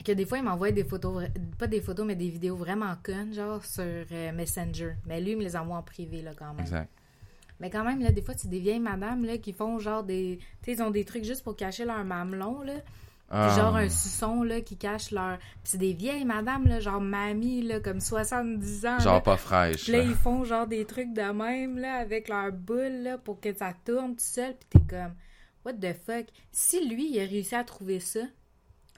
[0.05, 1.25] que des fois, il m'envoie des photos,
[1.59, 4.95] pas des photos, mais des vidéos vraiment connes, genre sur euh, Messenger.
[5.07, 6.61] Mais lui, il me les envoie en privé, là, quand même.
[6.61, 6.91] Exact.
[7.61, 10.39] Mais quand même, là, des fois, c'est des vieilles madames, là, qui font genre des.
[10.63, 12.75] Tu sais, ils ont des trucs juste pour cacher leur mamelon, là.
[13.31, 15.39] Ah, Genre un suçon, là, qui cache leur.
[15.39, 18.89] Puis c'est des vieilles madames, là, genre mamie, là, comme 70 ans.
[18.91, 18.99] là.
[18.99, 19.85] Genre pas fraîche.
[19.85, 20.05] Puis là, là.
[20.05, 23.73] ils font genre des trucs de même, là, avec leur boule, là, pour que ça
[23.85, 24.55] tourne tout seul.
[24.69, 25.15] Puis t'es comme,
[25.65, 26.27] what the fuck?
[26.53, 28.21] Si lui, il a réussi à trouver ça,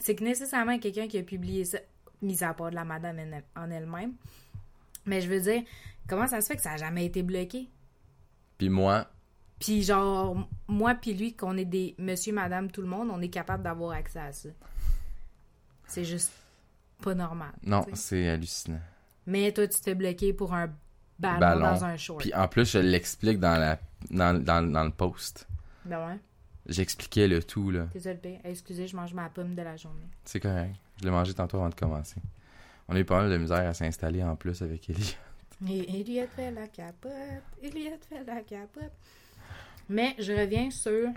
[0.01, 1.79] c'est que nécessairement quelqu'un qui a publié ça,
[2.23, 3.19] mis à part de la madame
[3.57, 4.15] en- elle-même.
[5.05, 5.63] Mais je veux dire,
[6.09, 7.69] comment ça se fait que ça a jamais été bloqué?
[8.59, 9.07] Puis moi,
[9.59, 13.29] Puis genre, moi puis lui, qu'on est des monsieur, madame, tout le monde, on est
[13.31, 14.49] capable d'avoir accès à ça.
[15.87, 16.33] C'est juste
[17.03, 17.53] pas normal.
[17.63, 18.81] non, c'est hallucinant.
[19.27, 20.67] Mais toi, tu te fais bloquer pour un
[21.19, 21.61] ballon, Ballon.
[21.61, 22.21] dans un short.
[22.21, 23.79] Puis en plus, je l'explique dans la
[24.11, 25.47] dans, dans, dans le post.
[25.85, 26.19] Ben ouais.
[26.69, 27.89] J'expliquais le tout, là.
[27.95, 28.41] Le pire.
[28.45, 30.09] Excusez, je mange ma pomme de la journée.
[30.25, 30.75] C'est correct.
[30.99, 32.21] Je l'ai mangé tantôt avant de commencer.
[32.89, 35.17] On a eu pas mal de misère à s'installer en plus avec Ellie.
[35.69, 37.13] Et Elliot fait la capote.
[37.63, 38.93] Elliot fait la capote.
[39.89, 41.11] Mais je reviens sur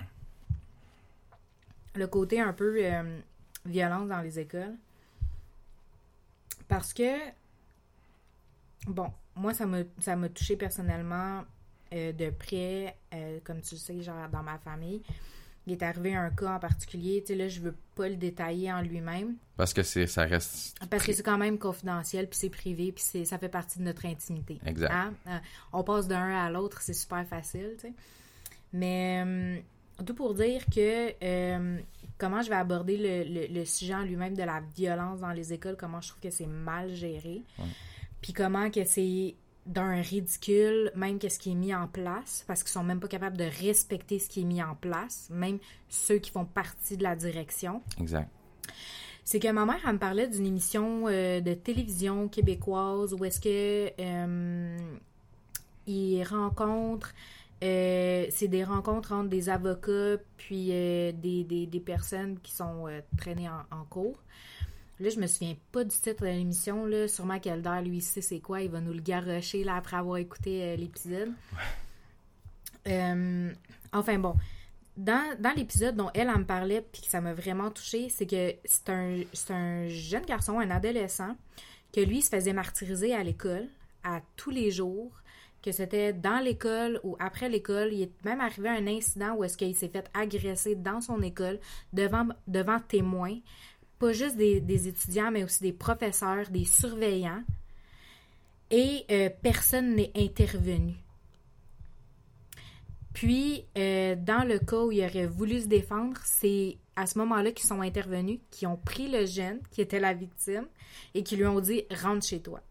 [1.95, 3.19] le côté un peu euh,
[3.65, 4.75] violence dans les écoles.
[6.67, 7.17] Parce que,
[8.87, 11.43] bon, moi, ça m'a ça m'a touché personnellement
[11.93, 15.01] euh, de près, euh, comme tu le sais, genre dans ma famille.
[15.69, 17.21] Il est arrivé un cas en particulier.
[17.21, 19.35] Tu sais, là, je veux pas le détailler en lui-même.
[19.55, 20.77] Parce que c'est ça reste.
[20.89, 23.83] Parce que c'est quand même confidentiel, puis c'est privé, puis c'est- ça fait partie de
[23.83, 24.59] notre intimité.
[24.65, 24.91] Exact.
[24.91, 25.13] Hein?
[25.27, 25.37] Euh,
[25.73, 27.93] on passe d'un à l'autre, c'est super facile, tu sais.
[28.73, 29.57] Mais euh,
[30.05, 31.79] tout pour dire que euh,
[32.17, 35.53] comment je vais aborder le, le- le sujet en lui-même de la violence dans les
[35.53, 37.65] écoles, comment je trouve que c'est mal géré, Ouais.
[38.21, 42.71] puis comment que c'est d'un ridicule, même qu'est-ce qui est mis en place, parce qu'ils
[42.71, 46.31] sont même pas capables de respecter ce qui est mis en place, même ceux qui
[46.31, 48.29] font partie de la direction Exact.
[49.23, 53.39] c'est que ma mère, elle me parlait d'une émission euh, de télévision québécoise où est-ce
[53.39, 54.77] que euh,
[55.85, 57.13] ils rencontrent,
[57.63, 63.49] euh, c'est des rencontres entre des avocats puis des, des, des personnes qui sont traînées
[63.49, 64.19] en, en cours.
[64.99, 67.07] Là, je me souviens pas du titre de l'émission, là.
[67.07, 68.61] Sûrement qu'Elder, lui, sait c'est quoi.
[68.61, 71.31] Il va nous le garrocher, là, après avoir écouté euh, l'épisode.
[72.87, 73.51] Euh,
[73.93, 74.35] enfin, bon
[74.99, 78.25] dans, dans l'épisode dont elle, elle me parlait, puis que ça m'a vraiment touchée, c'est
[78.25, 81.35] que c'est un, c'est un jeune garçon, un adolescent,
[81.93, 83.67] que lui se faisait martyriser à l'école
[84.03, 85.11] à tous les jours,
[85.63, 87.93] que c'était dans l'école ou après l'école.
[87.93, 91.59] Il est même arrivé un incident où est-ce qu'il s'est fait agresser dans son école
[91.93, 93.37] devant, devant témoins,
[93.99, 97.43] pas juste des, des étudiants, mais aussi des professeurs, des surveillants,
[98.71, 100.95] et euh, personne n'est intervenu.
[103.13, 107.51] Puis, euh, dans le cas où il aurait voulu se défendre, c'est à ce moment-là
[107.51, 110.67] qu'ils sont intervenus, qui ont pris le jeune, qui était la victime,
[111.13, 112.61] et qui lui ont dit «rentre chez toi».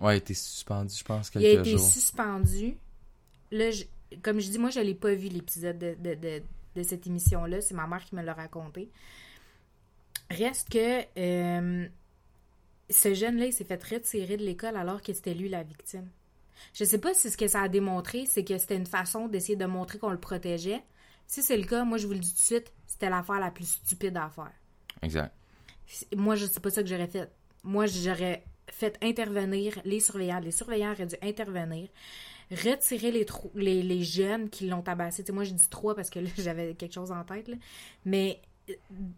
[0.00, 1.88] Ouais, il a été suspendu, je pense, Il a quelques été jours.
[1.90, 2.76] suspendu.
[3.50, 3.84] Là, je-
[4.22, 6.42] comme je dis, moi, je l'ai pas vu, l'épisode de, de, de,
[6.76, 7.60] de cette émission-là.
[7.60, 8.90] C'est ma mère qui me l'a raconté.
[10.30, 11.88] Reste que euh,
[12.90, 16.08] ce jeune-là, il s'est fait retirer de l'école alors que c'était lui la victime.
[16.74, 19.56] Je sais pas si ce que ça a démontré, c'est que c'était une façon d'essayer
[19.56, 20.82] de montrer qu'on le protégeait.
[21.26, 23.50] Si c'est le cas, moi, je vous le dis tout de suite, c'était l'affaire la
[23.50, 24.52] plus stupide à faire.
[25.02, 25.32] Exact.
[26.16, 27.30] Moi, je sais pas ça que j'aurais fait.
[27.64, 30.40] Moi, j'aurais fait intervenir les surveillants.
[30.40, 31.88] Les surveillants auraient dû intervenir,
[32.50, 35.24] retirer les, trou- les, les jeunes qui l'ont tabassé.
[35.32, 37.48] Moi, je dis trois parce que j'avais quelque chose en tête.
[37.48, 37.56] là.
[38.04, 38.40] Mais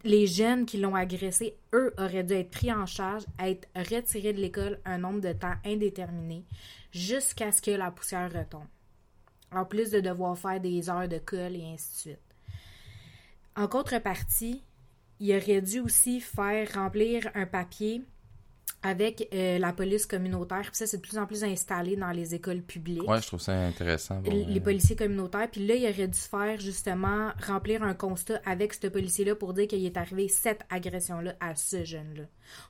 [0.03, 4.41] les jeunes qui l'ont agressé, eux, auraient dû être pris en charge, être retirés de
[4.41, 6.45] l'école un nombre de temps indéterminé
[6.91, 8.67] jusqu'à ce que la poussière retombe.
[9.51, 12.19] En plus de devoir faire des heures de colle et ainsi de suite.
[13.55, 14.63] En contrepartie,
[15.19, 18.01] il aurait dû aussi faire remplir un papier
[18.83, 20.61] avec euh, la police communautaire.
[20.63, 23.07] Puis ça, c'est de plus en plus installé dans les écoles publiques.
[23.07, 24.19] Ouais, je trouve ça intéressant.
[24.21, 25.49] bon, les euh, policiers communautaires.
[25.51, 29.67] Puis là, il aurait dû faire justement remplir un constat avec ce policier-là pour dire
[29.67, 32.23] qu'il est arrivé cette agression-là à ce jeune-là.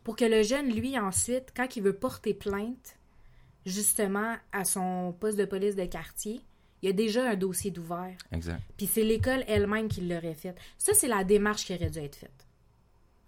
[0.03, 2.97] Pour que le jeune, lui, ensuite, quand il veut porter plainte,
[3.65, 6.41] justement, à son poste de police de quartier,
[6.81, 8.15] il y a déjà un dossier d'ouvert.
[8.31, 8.59] Exact.
[8.75, 10.55] Puis c'est l'école elle-même qui l'aurait fait.
[10.77, 12.47] Ça, c'est la démarche qui aurait dû être faite.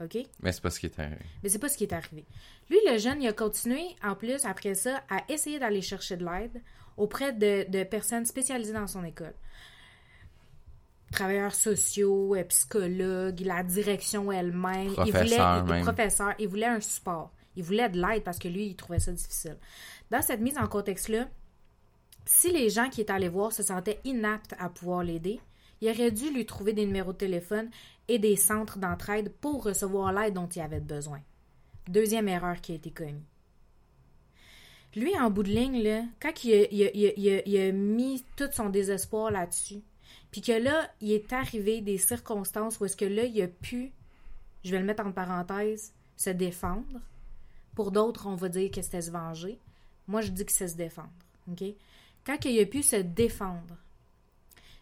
[0.06, 0.18] OK?
[0.42, 1.18] Mais c'est pas ce qui est arrivé.
[1.44, 2.26] Mais c'est pas ce qui est arrivé.
[2.70, 6.26] Lui, le jeune, il a continué, en plus, après ça, à essayer d'aller chercher de
[6.26, 6.62] l'aide
[6.98, 9.34] auprès de, de personnes spécialisées dans son école.
[11.12, 14.88] Travailleurs sociaux, euh, psychologues, la direction elle-même.
[15.06, 15.84] Il voulait, Professeurs il- même.
[15.84, 17.32] professeur, il voulait un support.
[17.56, 19.58] Il voulait de l'aide parce que lui, il trouvait ça difficile.
[20.10, 21.28] Dans cette mise en contexte-là,
[22.26, 25.39] si les gens qui étaient allés voir se sentaient inaptes à pouvoir l'aider,
[25.82, 27.70] il aurait dû lui trouver des numéros de téléphone
[28.08, 31.22] et des centres d'entraide pour recevoir l'aide dont il avait besoin.
[31.88, 33.22] Deuxième erreur qui a été commise.
[34.96, 39.82] Lui, en bout de ligne, quand il a, mis tout son désespoir là-dessus,
[40.32, 43.92] puis que là, il est arrivé des circonstances où est-ce que là, il a pu,
[44.63, 47.02] je vais le mettre en parenthèse, se défendre.
[47.76, 49.60] Pour d'autres, on va dire que c'était se venger.
[50.08, 51.10] Moi, je dis que c'est se défendre.
[52.26, 53.78] Quand il a pu se défendre,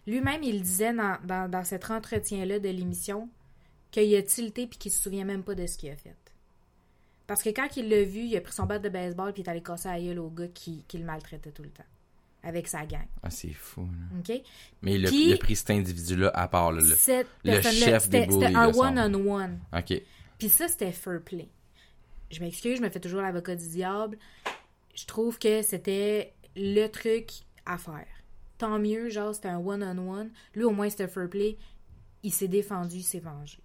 [0.08, 3.30] lui-même, il disait dans, dans, dans cet entretien-là de l'émission
[3.92, 6.16] qu'il a tilté puis qu'il se souvient même pas de ce qu'il a fait.
[7.28, 9.46] Parce que quand il l'a vu, il a pris son bat de baseball puis il
[9.46, 11.84] est allé casser la gueule au gars qui, qui le maltraitait tout le temps.
[12.44, 13.06] Avec sa gang.
[13.22, 13.82] Ah, c'est fou.
[13.82, 14.18] là.
[14.20, 14.42] OK?
[14.82, 16.72] Mais il a, Puis- il a pris cet individu-là à part.
[16.72, 16.88] Là, le-
[17.44, 19.60] le chef c'était des c'était un one-on-one.
[19.78, 20.02] OK.
[20.40, 21.48] Puis ça, c'était fair play.
[22.32, 24.18] Je m'excuse, je me fais toujours l'avocat du diable.
[24.96, 27.30] Je trouve que c'était le truc
[27.66, 28.08] à faire.
[28.62, 30.30] Tant mieux, genre, c'était un one-on-one.
[30.54, 31.58] Lui, au moins, c'était fair play.
[32.22, 33.58] Il s'est défendu, il s'est vengé.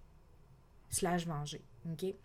[0.89, 1.61] Slash vengé.
[1.91, 2.15] OK?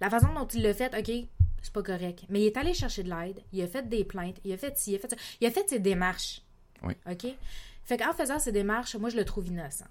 [0.00, 1.28] La façon dont il l'a fait, OK,
[1.60, 2.24] c'est pas correct.
[2.30, 3.42] Mais il est allé chercher de l'aide.
[3.52, 4.38] Il a fait des plaintes.
[4.42, 5.16] Il a fait ci, il a fait ça.
[5.38, 6.40] Il a fait ses démarches.
[6.82, 6.94] Oui.
[7.10, 7.26] OK?
[7.84, 9.84] Fait qu'en faisant ses démarches, moi, je le trouve innocent.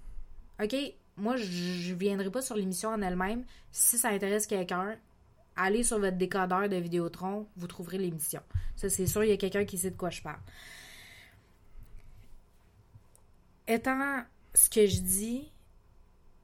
[0.60, 0.74] OK?
[1.16, 3.44] Moi, je je viendrai pas sur l'émission en elle-même.
[3.70, 4.96] Si ça intéresse quelqu'un,
[5.54, 8.40] allez sur votre décodeur de Vidéotron, vous trouverez l'émission.
[8.74, 10.40] Ça, c'est sûr, il y a quelqu'un qui sait de quoi je parle.
[13.68, 14.22] Étant
[14.54, 15.52] ce que je dis,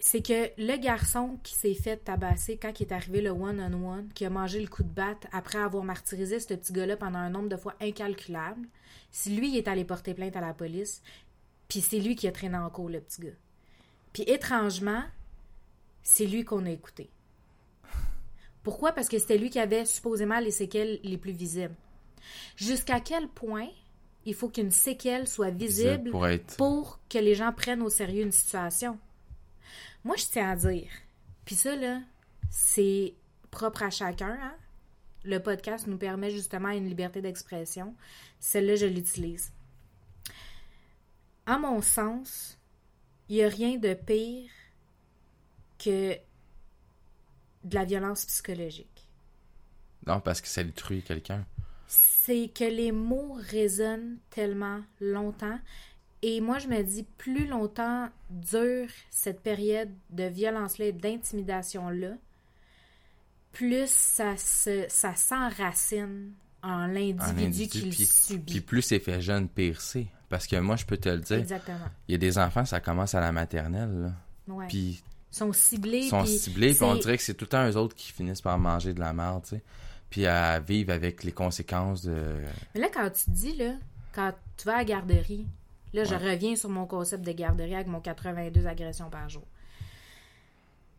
[0.01, 4.25] c'est que le garçon qui s'est fait tabasser quand il est arrivé le one-on-one, qui
[4.25, 7.49] a mangé le coup de batte après avoir martyrisé ce petit gars-là pendant un nombre
[7.49, 8.67] de fois incalculable,
[9.13, 11.03] si lui est allé porter plainte à la police,
[11.69, 13.39] puis c'est lui qui a traîné en cours le petit gars.
[14.13, 15.05] Puis étrangement,
[16.03, 17.09] c'est lui qu'on a écouté.
[18.65, 18.93] Pourquoi?
[18.93, 21.75] Parce que c'était lui qui avait supposément les séquelles les plus visibles.
[22.57, 23.69] Jusqu'à quel point
[24.25, 26.57] il faut qu'une séquelle soit visible Pour être.
[26.57, 28.99] pour que les gens prennent au sérieux une situation.
[30.05, 30.89] Moi, je tiens à dire,
[31.45, 32.01] puis ça, là,
[32.51, 33.15] c'est
[33.51, 34.37] propre à chacun.
[34.41, 34.55] Hein?
[35.25, 37.95] Le podcast nous permet justement une liberté d'expression.
[38.41, 39.53] Celle-là, je l'utilise.
[41.47, 42.59] À mon sens,
[43.29, 44.51] il n'y a rien de pire
[45.79, 46.17] que
[47.65, 49.09] de la violence psychologique.
[50.07, 51.45] Non, parce que ça détruit quelqu'un.
[52.25, 55.59] C'est que les mots résonnent tellement longtemps.
[56.23, 62.13] Et moi, je me dis, plus longtemps dure cette période de violence-là et d'intimidation-là,
[63.53, 66.31] plus ça, se, ça s'enracine
[66.63, 68.53] en l'individu individu, qui le subit.
[68.53, 70.07] Puis plus c'est fait jeune, pire c'est.
[70.29, 71.89] Parce que moi, je peux te le dire, Exactement.
[72.07, 73.91] il y a des enfants, ça commence à la maternelle.
[74.01, 74.13] là.
[74.55, 74.67] Ouais.
[74.69, 76.03] Puis Ils sont ciblés.
[76.05, 78.41] ils sont ciblés, puis on dirait que c'est tout le temps eux autres qui finissent
[78.41, 79.63] par manger de la merde, tu sais.
[80.12, 82.44] Puis à vivre avec les conséquences de.
[82.75, 83.77] Mais là, quand tu dis, là,
[84.12, 85.46] quand tu vas à la garderie,
[85.94, 89.46] là, je reviens sur mon concept de garderie avec mon 82 agressions par jour.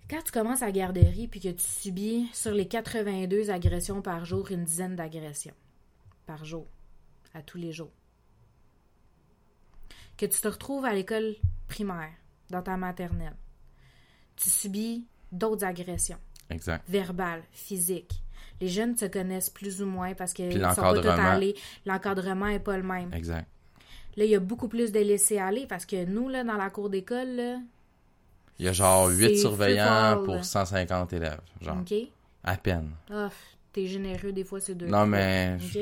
[0.10, 4.26] Quand tu commences à la garderie puis que tu subis sur les 82 agressions par
[4.26, 5.54] jour une dizaine d'agressions
[6.26, 6.65] par jour,
[7.36, 7.93] à tous les jours,
[10.17, 11.36] que tu te retrouves à l'école
[11.67, 12.13] primaire,
[12.49, 13.36] dans ta maternelle,
[14.38, 16.84] tu subis d'autres agressions Exact.
[16.89, 18.23] verbales, physiques.
[18.62, 20.34] Les jeunes se connaissent plus ou moins parce
[20.76, 21.30] sont pas tous l'encadrement.
[21.32, 21.56] allés.
[21.86, 23.13] L'encadrement n'est pas le même.
[23.13, 23.48] Exact.
[24.16, 26.70] Là, il y a beaucoup plus de laisser aller parce que nous, là, dans la
[26.70, 27.60] cour d'école,
[28.60, 31.42] Il y a genre C'est 8 surveillants pour 150 élèves.
[31.62, 31.94] Genre, OK?
[32.44, 32.92] à peine.
[33.12, 33.30] Ah,
[33.72, 34.86] t'es généreux, des fois, c'est deux.
[34.86, 35.58] Non, mais.
[35.60, 35.76] OK?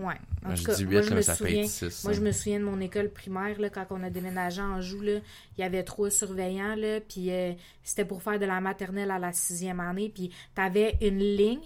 [0.00, 0.04] Ouais.
[0.44, 1.84] En Moi, tout je cas, dis moi, 8, je là, me mais ça souviens- fait
[1.86, 1.90] hein.
[1.90, 2.04] 6.
[2.04, 5.00] Moi, je me souviens de mon école primaire, là, quand on a déménagé en Joux,
[5.00, 5.18] là,
[5.56, 7.52] il y avait trois surveillants, là, puis euh,
[7.84, 11.58] c'était pour faire de la maternelle à la sixième année, puis t'avais une ligne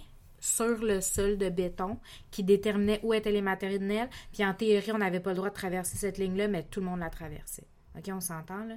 [0.43, 1.99] sur le sol de béton
[2.33, 5.55] qui déterminait où étaient les maternelles, puis en théorie, on n'avait pas le droit de
[5.55, 7.65] traverser cette ligne-là, mais tout le monde la traversait.
[7.97, 8.75] OK, on s'entend, là?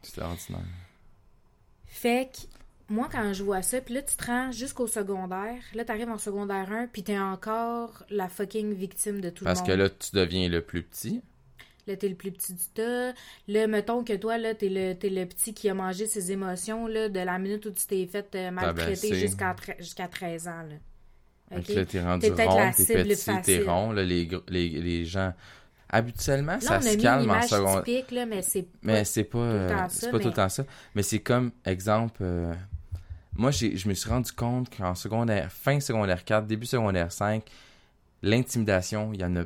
[0.00, 0.60] C'était ordinaire.
[1.86, 5.84] Fait que, moi, quand je vois ça, puis là, tu te rends jusqu'au secondaire, là,
[5.84, 9.70] t'arrives en secondaire 1, puis t'es encore la fucking victime de tout Parce le que
[9.72, 9.80] monde.
[9.80, 11.20] là, tu deviens le plus petit.
[11.88, 13.12] Là, t'es le plus petit du tas.
[13.48, 16.86] Là, mettons que toi, là, t'es le, t'es le petit qui a mangé ses émotions,
[16.86, 20.62] là, de la minute où tu t'es fait euh, maltraiter jusqu'à tre- jusqu'à 13 ans,
[20.68, 20.76] là.
[21.50, 21.66] Fait OK?
[21.66, 23.92] que là, t'es rendu rond, t'es petit, t'es rond.
[23.92, 25.32] Là, les, les, les gens...
[25.90, 27.40] Habituellement, Là, ça on a se mis calme en
[27.82, 29.04] typique, là, mais c'est Mais pas...
[29.06, 30.64] c'est pas, euh, ça, pas tout mais- le temps ça.
[30.94, 32.52] Mais c'est comme, exemple, euh,
[33.34, 37.42] moi, j'ai, je me suis rendu compte qu'en secondaire, fin secondaire 4, début secondaire 5,
[38.22, 39.44] l'intimidation, il y en a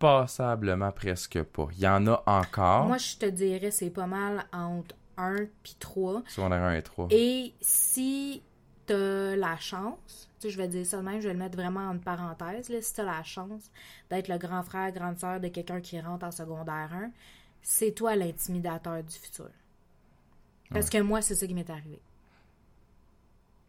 [0.00, 1.68] passablement presque pas.
[1.72, 5.76] Il y en a encore, Moi, je te dirais, c'est pas mal entre 1 puis
[5.78, 6.22] 3.
[6.26, 7.08] secondaire 1 et 3.
[7.10, 8.42] Et si
[8.86, 11.56] t'as la chance, tu sais, je vais dire ça de même, je vais le mettre
[11.56, 13.70] vraiment en parenthèse, là, si t'as la chance
[14.08, 17.10] d'être le grand frère, grande sœur de quelqu'un qui rentre en secondaire 1,
[17.62, 19.50] c'est toi l'intimidateur du futur.
[20.70, 22.00] Parce que moi, c'est ça qui m'est arrivé.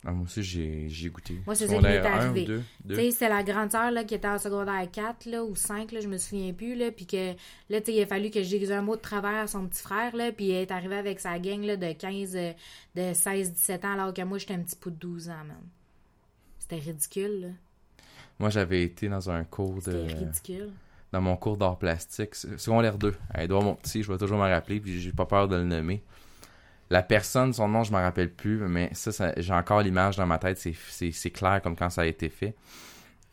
[0.03, 1.39] Ah, moi aussi, j'ai j'ai goûté.
[1.45, 2.45] Moi, c'est ça qui m'est arrivé.
[2.89, 5.91] Tu sais, c'est la grande sœur là, qui était en secondaire 4 là, ou 5,
[5.91, 7.33] là, je me souviens plus, là, puis que
[7.69, 9.67] là, tu sais, il a fallu que je dise un mot de travers à son
[9.67, 12.51] petit frère, là, puis il est arrivé avec sa gang là, de 15, euh,
[12.95, 15.57] de 16, 17 ans, alors que moi, j'étais un petit peu de 12 ans, même.
[16.57, 17.47] C'était ridicule, là.
[18.39, 19.91] Moi, j'avais été dans un cours de...
[20.07, 20.71] C'était ridicule.
[21.11, 23.13] Dans mon cours d'art plastique, se- secondaire 2.
[23.31, 25.63] À Edouard mon petit, je vais toujours me rappeler, puis j'ai pas peur de le
[25.65, 26.01] nommer.
[26.91, 30.27] La personne, son nom, je m'en rappelle plus, mais ça, ça- j'ai encore l'image dans
[30.27, 32.53] ma tête, c'est- clair comme quand ça a été fait.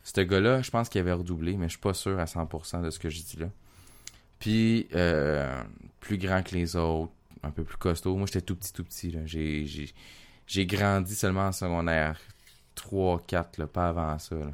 [0.03, 2.89] Ce gars-là, je pense qu'il avait redoublé, mais je suis pas sûr à 100% de
[2.89, 3.47] ce que je dis là.
[4.39, 5.61] Puis, euh,
[5.99, 7.11] plus grand que les autres,
[7.43, 8.15] un peu plus costaud.
[8.15, 9.15] Moi, j'étais tout petit, tout petit.
[9.25, 9.93] J'ai- J'ai
[10.47, 12.19] j'ai grandi seulement en secondaire
[12.73, 14.35] 3, 4, là, pas avant ça.
[14.35, 14.51] là.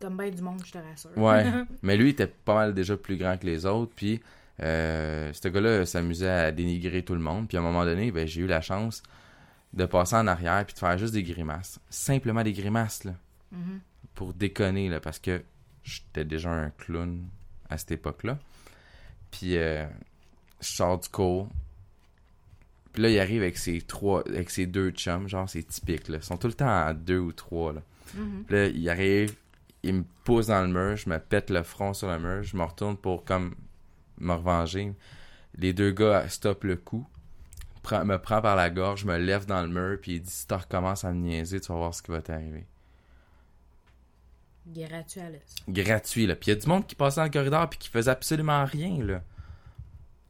[0.00, 1.10] Comme ben du monde, je te rassure.
[1.16, 1.44] Ouais.
[1.82, 3.92] Mais lui, il était pas mal déjà plus grand que les autres.
[3.94, 4.20] Puis,
[4.62, 7.48] euh, ce gars-là s'amusait à dénigrer tout le monde.
[7.48, 9.02] Puis, à un moment donné, ben, j'ai eu la chance
[9.72, 11.80] de passer en arrière puis de faire juste des grimaces.
[11.90, 13.14] Simplement des grimaces, là.
[13.50, 13.80] Mhm.
[14.14, 15.00] Pour déconner, là.
[15.00, 15.42] Parce que
[15.82, 17.24] j'étais déjà un clown
[17.68, 18.38] à cette époque-là.
[19.30, 19.86] Puis, euh,
[20.60, 21.48] je sors du cours.
[22.92, 25.26] Puis là, il arrive avec ses trois, avec ses deux chums.
[25.28, 26.18] Genre, c'est typique, là.
[26.18, 27.82] Ils sont tout le temps à deux ou trois, là.
[28.14, 28.44] Mhm.
[28.46, 29.34] Puis là, il arrive,
[29.82, 32.56] il me pousse dans le mur, je me pète le front sur le mur, je
[32.56, 33.54] me retourne pour comme
[34.22, 34.94] me revenger.
[35.56, 37.06] Les deux gars stoppent le coup,
[37.90, 40.54] me prend par la gorge, me lève dans le mur, puis il dit si tu
[40.54, 42.66] recommences à me niaiser, tu vas voir ce qui va t'arriver.
[44.66, 45.26] Gratuit à.
[45.68, 46.36] Gratuit, là.
[46.36, 48.64] Puis il y a du monde qui passait dans le corridor puis qui faisait absolument
[48.64, 49.22] rien, là.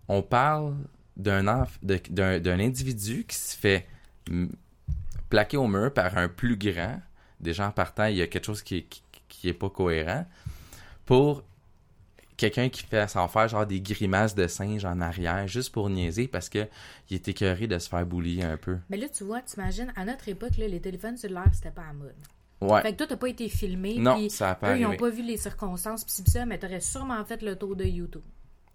[0.09, 0.74] On parle
[1.16, 1.66] d'un
[2.47, 3.86] individu qui se fait
[5.28, 7.01] plaquer au mur par un plus grand.
[7.40, 10.26] Déjà en partant, il y a quelque chose qui, qui, qui est pas cohérent.
[11.05, 11.45] Pour
[12.51, 16.26] quelqu'un qui fait s'en faire genre des grimaces de singe en arrière, juste pour niaiser,
[16.26, 16.66] parce que
[17.09, 18.78] il est écœuré de se faire boulier un peu.
[18.90, 21.93] Mais là, tu vois, t'imagines, à notre époque, là, les téléphones cellulaires, c'était pas à
[21.93, 22.14] mode.
[22.61, 22.82] Ouais.
[22.82, 24.97] Fait que toi, t'as pas été filmé, Non, puis ça a pas eux, ils ont
[24.97, 28.22] pas vu les circonstances, pis pis ça, mais t'aurais sûrement fait le tour de YouTube.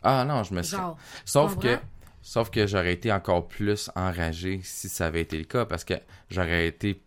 [0.03, 0.75] Ah non, je me suis...
[0.77, 1.77] Genre, Sauf que,
[2.21, 5.93] sauf que j'aurais été encore plus enragé si ça avait été le cas, parce que
[6.29, 7.01] j'aurais été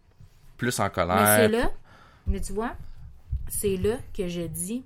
[0.56, 1.36] plus en Mais colère.
[1.36, 1.70] c'est là,
[2.26, 2.72] mais tu vois,
[3.48, 4.84] c'est là que je dis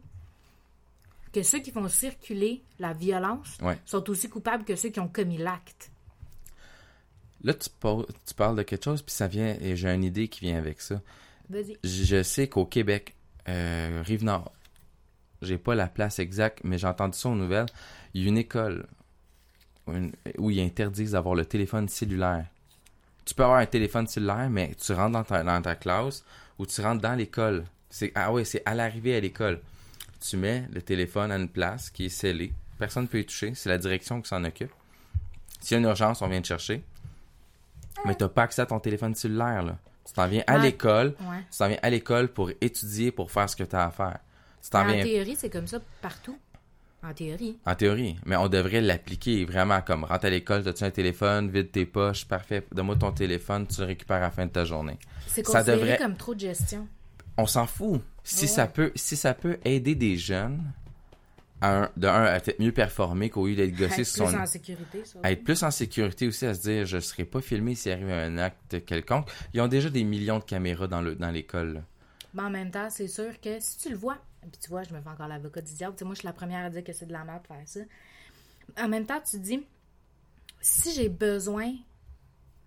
[1.34, 3.76] que ceux qui font circuler la violence Ouais.
[3.84, 5.90] sont aussi coupables que ceux qui ont commis l'acte.
[7.42, 10.28] Là, tu, par- tu parles de quelque chose, puis ça vient, et j'ai une idée
[10.28, 11.00] qui vient avec ça.
[11.50, 11.76] Vas-y.
[11.84, 13.14] Je sais qu'au Québec,
[13.48, 14.50] euh, Rive-Nord,
[15.42, 17.66] j'ai pas la place exacte, mais j'ai entendu ça aux nouvelles,
[18.14, 18.86] il y a une école
[19.86, 22.46] où, une- où ils interdisent d'avoir le téléphone cellulaire.
[23.26, 26.24] Tu peux avoir un téléphone cellulaire, mais tu rentres dans ta, dans ta classe
[26.58, 27.64] ou tu rentres dans l'école.
[27.90, 29.60] C'est Ah ouais, c'est à l'arrivée à l'école.
[30.28, 32.52] Tu mets le téléphone à une place qui est scellée.
[32.78, 33.52] Personne ne peut y toucher.
[33.54, 34.70] C'est la direction qui s'en occupe.
[35.60, 36.82] S'il y a une urgence, on vient te chercher.
[38.04, 39.78] Mais t'as pas accès à ton téléphone cellulaire, là.
[40.06, 40.62] Tu t'en viens à Ouais.
[40.62, 41.38] l'école, Ouais.
[41.50, 44.18] tu t'en viens à l'école pour étudier, pour faire ce que tu as à faire.
[44.62, 46.38] Tu En viens théorie, c'est comme ça partout.
[47.02, 47.58] En théorie.
[47.66, 51.70] en théorie, mais on devrait l'appliquer vraiment comme rentre à l'école, as-tu un téléphone, vide
[51.70, 54.98] tes poches, parfait, donne-moi ton téléphone, tu le récupères à la fin de ta journée.
[55.26, 56.88] C'est Ça considéré devrait- comme trop de gestion.
[57.36, 58.00] On s'en fout.
[58.22, 58.46] Si Ouais.
[58.50, 60.62] ça peut si ça peut aider des jeunes
[61.60, 64.32] à un, de un à être mieux performer qu'au lieu d'être gossé Être sur plus
[64.34, 65.18] son en sécurité, ça.
[65.22, 68.10] à être plus en sécurité aussi, à se dire je serai pas filmé s'il arrive
[68.10, 69.28] un acte quelconque.
[69.52, 71.82] Ils ont déjà des millions de caméras dans le dans l'école.
[72.34, 74.92] Mais en même temps, c'est sûr que si tu le vois, puis tu vois, je
[74.92, 76.82] me fais encore l'avocat du diable, tu sais, moi, je suis la première à dire
[76.82, 77.80] que c'est de la merde de faire ça.
[78.82, 79.64] En même temps, tu dis,
[80.60, 81.72] si j'ai besoin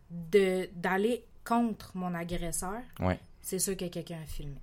[0.09, 3.19] de d'aller contre mon agresseur, Ouais.
[3.47, 4.57] C'est sûr que quelqu'un a filmé.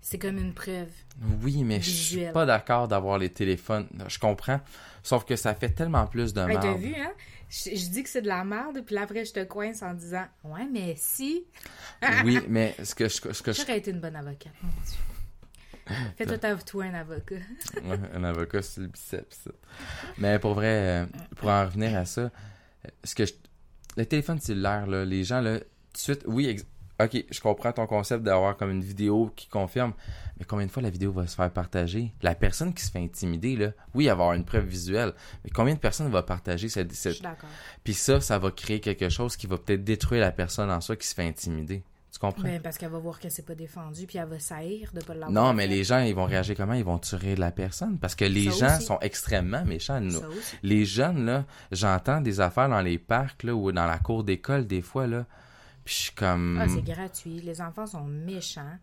[0.00, 0.90] C'est comme une preuve.
[1.42, 3.88] Oui, mais je suis pas d'accord d'avoir les téléphones.
[4.08, 4.60] Je comprends.
[5.02, 6.76] Sauf que ça fait tellement plus de Hey, t'as mal.
[6.78, 7.12] vu, hein?
[7.50, 9.92] Je, je dis que c'est de la merde, puis là, après, je te coince en
[9.94, 11.44] disant, ouais, mais si.
[12.24, 15.96] Oui, mais ce que je, ce que je- J'aurais été une bonne avocate, mon Dieu.
[16.16, 17.34] Fais-toi toi un avocat.
[17.84, 19.48] Ouais, un avocat sur le biceps.
[20.18, 21.06] Mais pour vrai, euh,
[21.36, 22.30] pour en revenir à ça, euh,
[23.04, 23.34] ce que je-
[23.96, 25.58] le téléphone cellulaire, là, les gens, là,
[25.94, 26.60] de suite, oui,
[27.00, 29.92] ok, je comprends ton concept d'avoir comme une vidéo qui confirme,
[30.38, 32.12] mais combien de fois la vidéo va se faire partager?
[32.22, 35.12] La personne qui se fait intimider, là, oui, avoir une preuve visuelle,
[35.44, 37.12] mais combien de personnes va partager cette, Je cette...
[37.14, 37.48] suis d'accord.
[37.84, 40.96] Puis ça, ça va créer quelque chose qui va peut-être détruire la personne en soi
[40.96, 41.82] qui se fait intimider.
[42.12, 42.42] Tu comprends?
[42.42, 45.14] Ben, parce qu'elle va voir que c'est pas défendu, puis elle va saillir de pas
[45.14, 45.30] l'avoir.
[45.30, 46.74] Non, mais les gens, ils vont réagir comment?
[46.74, 47.98] Ils vont tuer la personne.
[47.98, 48.84] Parce que les Ça gens aussi.
[48.84, 49.98] sont extrêmement méchants.
[49.98, 50.20] nous.
[50.62, 54.66] Les jeunes, là, j'entends des affaires dans les parcs, là, ou dans la cour d'école,
[54.66, 55.24] des fois, là.
[55.84, 56.58] Puis je suis comme...
[56.60, 57.40] Ah, c'est gratuit.
[57.40, 58.78] Les enfants sont méchants.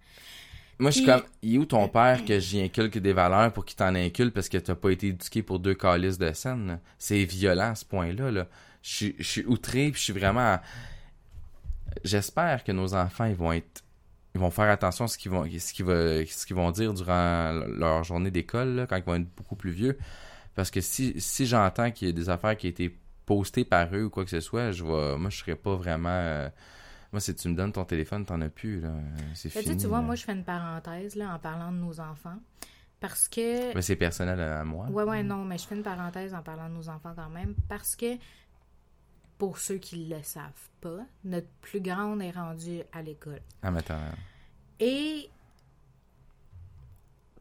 [0.80, 3.66] Moi, je suis comme, il est où ton père que j'y inculque des valeurs pour
[3.66, 6.80] qu'il t'en inculque parce que t'as pas été éduqué pour deux calices de scène?
[6.98, 8.32] C'est violent à ce point-là.
[8.32, 8.48] Là.
[8.82, 10.58] Je, suis- je suis outré, puis je suis vraiment...
[12.06, 13.84] J'espère que nos enfants, ils vont être...
[14.36, 16.94] Ils vont faire attention à ce qu'ils vont, ce qu'ils va- ce qu'ils vont dire
[16.94, 19.98] durant leur journée d'école, là, quand ils vont être beaucoup plus vieux.
[20.56, 22.96] Parce que si, si j'entends qu'il y a des affaires qui ont été
[23.26, 26.10] postées par eux ou quoi que ce soit, je vais, moi, je serais pas vraiment...
[26.10, 26.48] euh,
[27.12, 28.94] moi, si tu me donnes ton téléphone, t'en as plus, là.
[29.34, 29.78] C'est fini.
[29.78, 30.04] tu vois, là.
[30.06, 32.38] moi, je fais une parenthèse là, en parlant de nos enfants.
[33.00, 33.74] Parce que.
[33.74, 34.88] Mais c'est personnel à moi.
[34.88, 37.56] Ouais, ouais, non, mais je fais une parenthèse en parlant de nos enfants quand même.
[37.68, 38.18] Parce que,
[39.38, 43.42] pour ceux qui ne le savent pas, notre plus grande est rendue à l'école.
[43.64, 44.16] En maternelle.
[44.80, 45.30] Et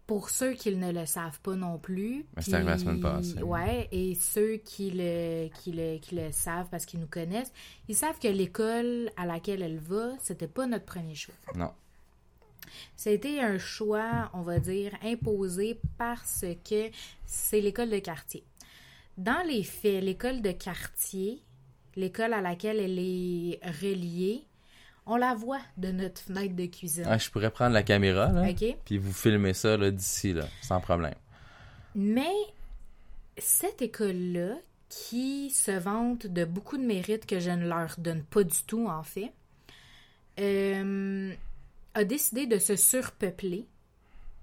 [0.08, 2.24] pour ceux qui ne le savent pas non plus.
[2.34, 3.42] Mais c'est arrivé la semaine passée.
[3.42, 7.52] Ouais, et ceux qui le, qui le, qui le savent parce qu'ils nous connaissent,
[7.88, 11.34] ils savent que l'école à laquelle elle va, c'était pas notre premier choix.
[11.54, 11.72] Non.
[12.96, 16.90] Ça a été un choix, on va dire, imposé parce que
[17.26, 18.44] c'est l'école de quartier.
[19.18, 21.42] Dans les faits, l'école de quartier,
[21.96, 24.46] l'école à laquelle elle est reliée,
[25.08, 27.04] on la voit de notre fenêtre de cuisine.
[27.06, 28.48] Ah, je pourrais prendre la caméra, là.
[28.50, 28.76] OK?
[28.84, 30.44] Puis vous filmer ça, là, d'ici, là.
[30.62, 31.14] Sans problème.
[31.94, 32.30] Mais
[33.38, 34.56] cette école-là,
[34.88, 38.86] qui se vante de beaucoup de mérites que je ne leur donne pas du tout,
[38.88, 39.32] en fait,
[40.40, 41.32] euh,
[41.94, 43.66] a décidé de se surpeupler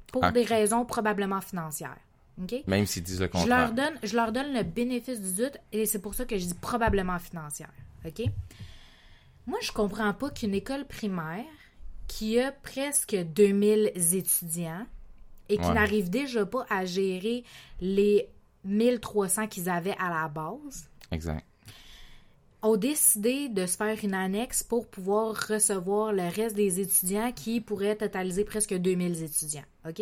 [0.07, 0.31] pour Ah.
[0.31, 1.97] des raisons probablement financières.
[2.41, 2.53] OK?
[2.67, 3.57] Même s'ils disent le Je contraire.
[3.59, 6.45] leur, donne, je leur donne le bénéfice du doute et c'est pour ça que je
[6.45, 7.71] dis probablement financière.
[8.05, 8.23] OK?
[9.47, 11.45] Moi, je comprends pas qu'une école primaire
[12.07, 14.85] qui a presque 2000 étudiants
[15.49, 15.73] et qui Ouais.
[15.73, 17.43] n'arrive déjà pas à gérer
[17.79, 18.27] les
[18.63, 21.45] 1300 qu'ils avaient à la base, Exact.
[22.63, 27.61] ont décidé de se faire une annexe pour pouvoir recevoir le reste des étudiants qui
[27.61, 29.65] pourraient totaliser presque 2000 étudiants.
[29.87, 30.01] OK?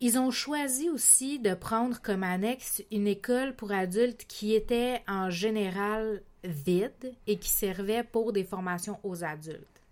[0.00, 5.30] Ils ont choisi aussi de prendre comme annexe une école pour adultes qui était en
[5.30, 9.82] général vide et qui servait pour des formations aux adultes.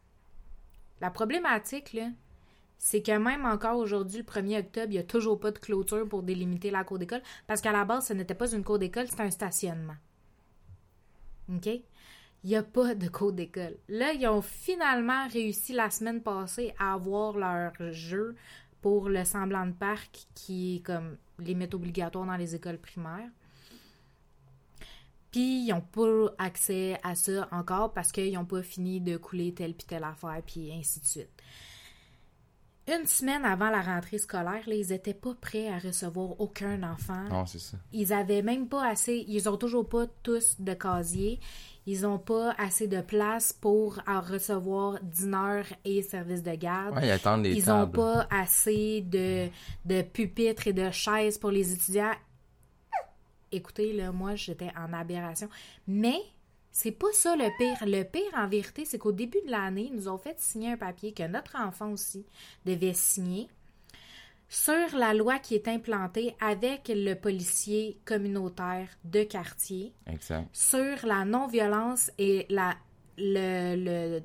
[1.00, 2.08] La problématique, là,
[2.78, 6.08] c'est que même encore aujourd'hui, le 1er octobre, il n'y a toujours pas de clôture
[6.08, 9.08] pour délimiter la cour d'école parce qu'à la base, ce n'était pas une cour d'école,
[9.08, 9.96] c'était un stationnement.
[11.52, 11.66] OK?
[11.66, 13.76] Il n'y a pas de cours d'école.
[13.88, 18.36] Là, ils ont finalement réussi la semaine passée à avoir leur jeu
[18.80, 23.28] pour le semblant de parc qui est comme limite obligatoire dans les écoles primaires.
[25.30, 29.52] Puis, ils n'ont pas accès à ça encore parce qu'ils n'ont pas fini de couler
[29.54, 31.30] telle puis telle affaire, puis ainsi de suite.
[32.90, 37.22] Une semaine avant la rentrée scolaire, là, ils n'étaient pas prêts à recevoir aucun enfant
[37.28, 37.76] Non, c'est ça.
[37.92, 41.38] ils avaient même pas assez, ils ont toujours pas tous de casier,
[41.84, 46.96] ils ont pas assez de place pour en recevoir dîneur et service de garde.
[46.96, 47.92] Ouais, ils attendent les ils ont tables.
[47.92, 49.48] pas assez de,
[49.84, 52.12] de pupitres et de chaises pour les étudiants.
[53.52, 55.48] Écoutez, là, moi, j'étais en aberration.
[55.86, 56.18] Mais
[56.70, 57.76] c'est pas ça le pire.
[57.86, 60.76] Le pire, en vérité, c'est qu'au début de l'année, ils nous ont fait signer un
[60.76, 62.24] papier que notre enfant aussi
[62.64, 63.48] devait signer
[64.48, 70.48] sur la loi qui est implantée avec le policier communautaire de quartier Exact.
[70.52, 72.74] sur la non-violence et la,
[73.18, 74.22] le, le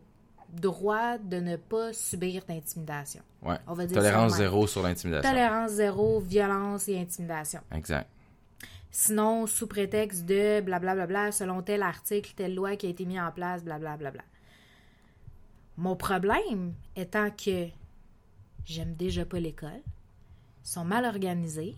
[0.54, 3.22] droit de ne pas subir d'intimidation.
[3.42, 3.58] Ouais.
[3.68, 5.30] On va dire Tolérance zéro sur l'intimidation.
[5.30, 7.60] Tolérance zéro, violence et intimidation.
[7.74, 8.08] Exact.
[8.96, 13.32] Sinon, sous prétexte de blablabla, selon tel article, telle loi qui a été mise en
[13.32, 14.22] place, blablabla.
[15.78, 17.70] Mon problème étant que
[18.66, 19.82] j'aime déjà pas l'école,
[20.64, 21.76] ils sont mal organisés.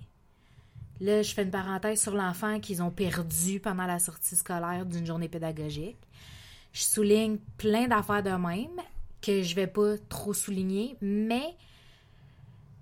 [1.00, 5.06] Là, je fais une parenthèse sur l'enfant qu'ils ont perdu pendant la sortie scolaire d'une
[5.06, 5.96] journée pédagogique.
[6.74, 8.82] Je souligne plein d'affaires de même
[9.22, 11.56] que je vais pas trop souligner, mais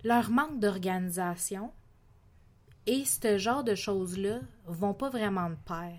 [0.04, 1.72] leur manque d'organisation
[2.86, 5.98] et ce genre de choses-là vont pas vraiment de pair.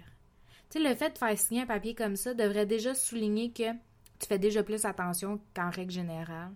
[0.70, 3.72] Tu le fait de faire signer un papier comme ça devrait déjà souligner que
[4.18, 6.52] tu fais déjà plus attention qu'en règle générale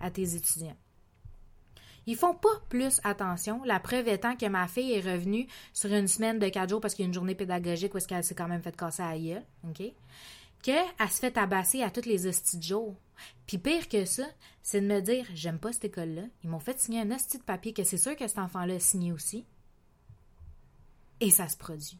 [0.00, 0.76] à tes étudiants.
[2.06, 3.62] Ils font pas plus attention.
[3.64, 6.94] La preuve étant que ma fille est revenue sur une semaine de quatre jours parce
[6.94, 9.18] qu'il y a une journée pédagogique où est-ce qu'elle s'est quand même fait casser à
[9.18, 9.82] gueule, OK?
[10.62, 12.96] Qu'elle se fait tabasser à toutes les hosties de jour.
[13.46, 14.24] Puis pire que ça,
[14.62, 16.22] c'est de me dire, j'aime pas cette école-là.
[16.42, 18.80] Ils m'ont fait signer un hostie de papier que c'est sûr que cet enfant-là a
[18.80, 19.44] signé aussi.
[21.20, 21.98] Et ça se produit.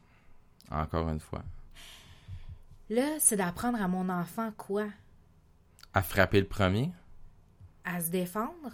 [0.71, 1.43] Encore une fois.
[2.91, 4.87] Là, c'est d'apprendre à mon enfant quoi?
[5.95, 6.91] À frapper le premier?
[7.85, 8.73] À se défendre?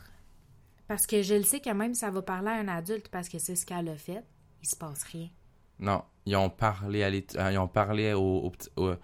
[0.87, 3.39] Parce que je le sais que même ça va parler à un adulte parce que
[3.39, 4.23] c'est ce qu'elle a fait,
[4.63, 5.29] il se passe rien.
[5.79, 6.05] Non.
[6.27, 8.95] Ils ont parlé à euh, Ils ont parlé au, au-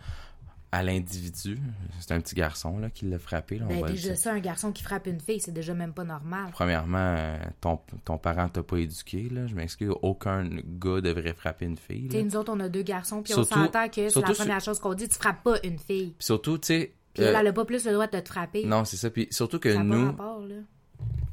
[0.73, 1.59] à l'individu.
[1.99, 3.59] C'est un petit garçon là, qui l'a frappé.
[3.59, 5.93] Là, on Ben, va déjà, ça, un garçon qui frappe une fille, c'est déjà même
[5.93, 6.51] pas normal.
[6.53, 9.29] Premièrement, euh, ton, ton parent t'a pas éduqué.
[9.31, 9.47] Là.
[9.49, 12.09] Je m'excuse, aucun gars devrait frapper une fille.
[12.09, 12.23] Là.
[12.23, 14.95] nous autres, on a deux garçons, puis on s'entend que c'est la première chose qu'on
[14.95, 16.15] dit, tu frappes pas une fille.
[16.19, 16.95] Puis surtout, tu sais.
[17.15, 18.65] Puis euh, elle, a pas plus le droit de te frapper.
[18.65, 19.11] non, c'est ça.
[19.11, 20.55] Puis surtout que ça n'a pas nous, rapport, là.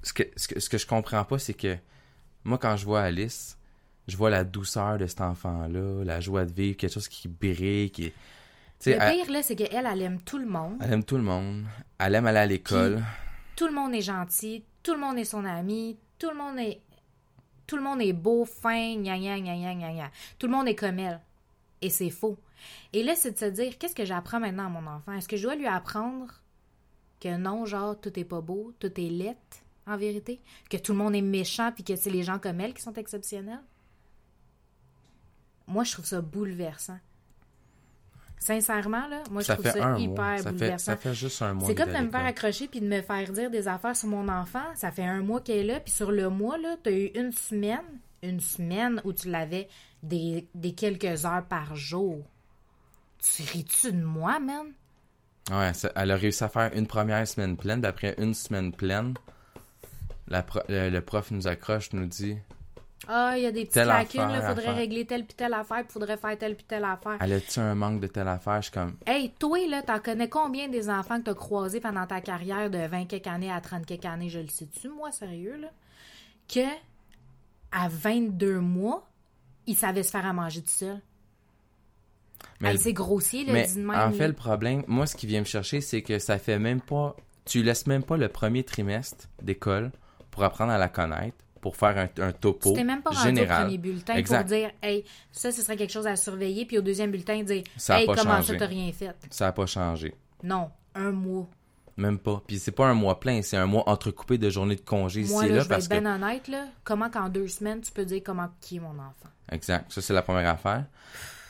[0.01, 1.77] ce que, ce, que, ce que je comprends pas, c'est que
[2.43, 3.59] moi, quand je vois Alice,
[4.07, 7.91] je vois la douceur de cet enfant-là, la joie de vivre, quelque chose qui brille,
[7.91, 8.11] qui.
[8.85, 10.77] Le elle, pire, là, c'est qu'elle, elle aime tout le monde.
[10.81, 11.65] elle aime tout le monde.
[11.99, 13.03] Elle aime aller à l'école.
[13.55, 14.63] Tout le monde est gentil.
[14.83, 15.97] Tout le monde est son ami.
[16.19, 16.81] Tout le monde est...
[17.65, 20.11] Tout le monde est beau, fin, gna gna gna gna gna gna.
[20.39, 21.19] Tout le monde est comme elle.
[21.81, 22.37] Et c'est faux.
[22.93, 25.11] Et là, c'est de se dire, qu'est-ce que j'apprends maintenant à mon enfant?
[25.13, 26.33] Est-ce que je dois lui apprendre
[27.19, 29.35] que non, genre, tout est pas beau, tout est laid,
[29.85, 30.39] en vérité?
[30.69, 32.93] Que tout le monde est méchant puis que c'est les gens comme elle qui sont
[32.93, 33.61] exceptionnels?
[35.67, 36.99] Moi, je trouve ça bouleversant.
[38.39, 40.37] Sincèrement, là, moi, je trouve fait ça un hyper mois.
[40.37, 40.85] Ça fait, bouleversant.
[40.91, 41.67] ça fait juste un mois.
[41.67, 44.27] C'est comme de me faire accrocher puis de me faire dire des affaires sur mon
[44.29, 44.63] enfant.
[44.75, 47.31] Ça fait un mois qu'elle est là, puis sur le mois, là, t'as eu une
[47.31, 47.81] semaine,
[48.23, 49.67] une semaine où tu l'avais
[50.03, 52.19] des, des quelques heures par jour.
[53.19, 54.67] Tu ris-tu de moi, man?
[55.51, 58.71] Ouais, ça- elle a réussi à faire une première semaine pleine, puis après une semaine
[58.71, 59.15] pleine,
[60.27, 62.37] la pro- le, le prof nous accroche, nous dit
[63.07, 65.83] Ah, il y a des petites lacunes, là, à faudrait régler telle puis telle affaire,
[65.83, 67.17] puis faudrait faire telle puis telle affaire.
[67.21, 68.57] Elle a-tu un manque de telle affaire?
[68.57, 72.05] Je suis comme Hey, toi, là, t'en connais combien des enfants que t'as croisés pendant
[72.05, 75.55] ta carrière de 20 quelques années à 30 quelques années, je le sais-tu, moi, sérieux,
[75.57, 75.69] là?
[76.53, 76.67] Que,
[77.71, 79.07] à 22 mois,
[79.67, 80.99] il savait se faire à manger tout seul.
[82.59, 83.89] Mais, Hey, c'est grossier, le mais même.
[83.89, 84.11] en là.
[84.11, 87.15] fait, le problème, moi, ce qui vient me chercher, c'est que ça fait même pas.
[87.45, 89.91] Tu laisses même pas le premier trimestre d'école
[90.31, 91.37] pour apprendre à la connaître,
[91.67, 93.63] pour faire un, un topo t'es même pas général.
[93.63, 94.37] au premier bulletin Exact.
[94.43, 95.03] pour dire, hey,
[95.33, 98.05] ça, ce serait quelque chose à surveiller, puis au deuxième bulletin, dire, Ça a hey,
[98.05, 98.53] pas comment changé.
[98.53, 99.13] ça, t'as rien fait?
[99.29, 100.15] Ça n'a pas changé.
[100.43, 101.45] Non, un mois.
[101.97, 102.41] Même pas.
[102.47, 105.33] Puis c'est pas un mois plein, c'est un mois entrecoupé de journées de congé ici
[105.33, 105.99] et là, je vais parce être que.
[105.99, 106.67] bien honnête, là.
[106.85, 109.29] Comment qu'en deux semaines, tu peux dire comment qui est mon enfant?
[109.51, 109.91] Exact.
[109.91, 110.85] Ça, c'est la première affaire.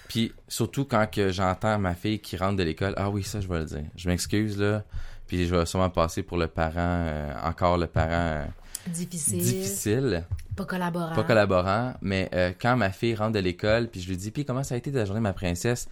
[0.07, 3.47] Puis, surtout quand que j'entends ma fille qui rentre de l'école, ah oui, ça, je
[3.47, 3.84] vais le dire.
[3.95, 4.84] Je m'excuse, là.
[5.28, 8.45] Puis, je vais sûrement passer pour le parent, euh, encore le parent euh,
[8.88, 10.24] Difficile, difficile,
[10.56, 11.16] pas collaborant.
[11.16, 11.94] pas collaborant.
[12.02, 14.76] Mais euh, quand ma fille rentre de l'école, puis je lui dis, puis comment ça
[14.76, 15.88] a été ta journée, ma princesse?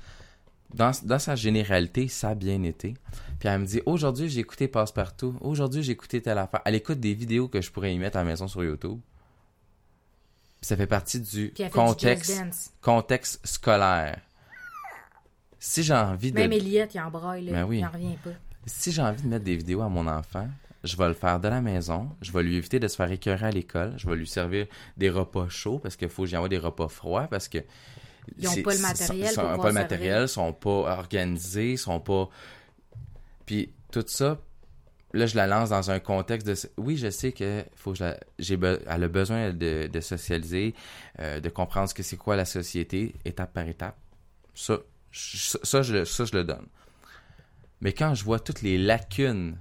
[0.74, 2.96] Dans, dans sa généralité, ça a bien été.
[3.40, 5.36] Puis elle me dit, aujourd'hui, j'ai écouté Passe-Partout.
[5.42, 6.62] Aujourd'hui, j'ai écouté telle affaire.
[6.66, 9.00] Elle écoute des vidéos que je pourrais y mettre à la maison sur YouTube.
[10.60, 11.54] Puis ça fait partie du
[12.82, 14.20] contexte scolaire.
[15.60, 17.52] Si j'ai envie de Même Eliette, il en braille, là.
[17.54, 17.80] Ben oui.
[17.80, 18.32] Il en revient pas.
[18.66, 20.48] si j'ai envie de mettre des vidéos à mon enfant,
[20.86, 23.48] je vais le faire de la maison, je vais lui éviter de se faire écœurer
[23.48, 24.68] à l'école, je vais lui servir
[24.98, 27.58] des repas chauds parce qu'il faut que j'y envoie des repas froids parce que
[28.38, 30.70] Ils ont c'est- pas le matériel sont- pour ont pouvoir pas le matériel, sont pas
[30.98, 32.30] organisés, sont pas
[33.46, 34.40] puis tout ça
[35.14, 38.04] là je la lance dans un contexte de oui je sais que faut que je
[38.04, 40.74] la- j'ai be- elle a besoin de, de socialiser
[41.20, 43.96] euh, de comprendre ce que c'est quoi la société étape par étape.
[44.54, 44.80] Ça
[45.12, 46.66] je- ça je, ça je le donne.
[47.82, 49.58] Mais quand je vois toutes les lacunes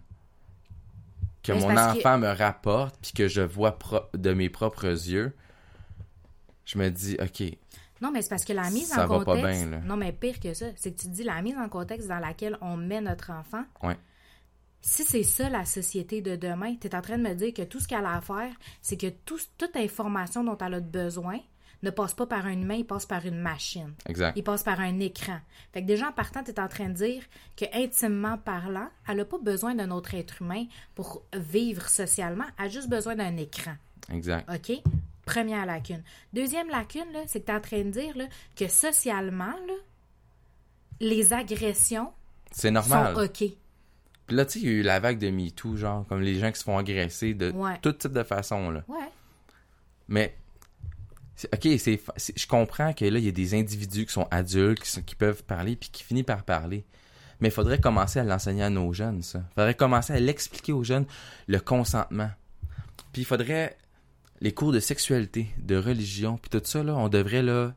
[1.45, 3.79] que Mais mon que- enfant me rapporte puis que je vois
[4.15, 5.33] de mes propres yeux
[6.65, 7.43] je me dis ok
[8.01, 9.61] Non, mais c'est parce que la mise Ça en va pas contexte.
[9.63, 9.79] bien, là.
[9.85, 12.19] Non, mais pire que ça, c'est que tu te dis la mise en contexte dans
[12.19, 13.65] laquelle on met notre enfant.
[13.83, 13.97] Ouais.
[14.81, 17.63] Si c'est ça la société de demain, tu es en train de me dire que
[17.63, 21.39] tout ce qu'elle a à faire, c'est que tout- toute information dont elle a besoin
[21.83, 23.93] ne passe pas par un humain, il passe par une machine.
[24.07, 25.39] exact Il passe par un écran.
[25.73, 27.23] Fait que déjà en partant, tu es en train de dire
[27.57, 30.65] que intimement parlant, elle n'a pas besoin d'un autre être humain
[30.95, 33.75] pour vivre socialement, elle a juste besoin d'un écran.
[34.13, 34.79] exact OK?
[35.27, 36.03] Première lacune.
[36.33, 38.25] Deuxième lacune, c'est que tu es en train de dire là,
[38.57, 39.75] que socialement, là,
[41.01, 42.13] les agressions
[42.51, 43.45] c'est normal sont OK.
[44.27, 46.39] Puis là, tu sais, il y a eu la vague de MeToo, genre, comme les
[46.39, 47.79] gens qui se font agresser de Ouais.
[47.83, 48.83] tout type de façon, là.
[48.89, 49.11] Ouais.
[50.09, 50.37] Mais,
[51.53, 52.01] OK, c'est,
[52.37, 55.77] je comprends que là, il y a des individus qui sont adultes, qui peuvent parler,
[55.77, 56.85] puis qui finissent par parler.
[57.41, 59.41] Mais il faudrait commencer à l'enseigner à nos jeunes, ça.
[59.51, 61.07] Il faudrait commencer à l'expliquer aux jeunes,
[61.49, 62.31] le consentement.
[63.13, 63.77] Puis il faudrait
[64.41, 67.75] les cours de sexualité, de religion, puis tout ça, là, on devrait, là,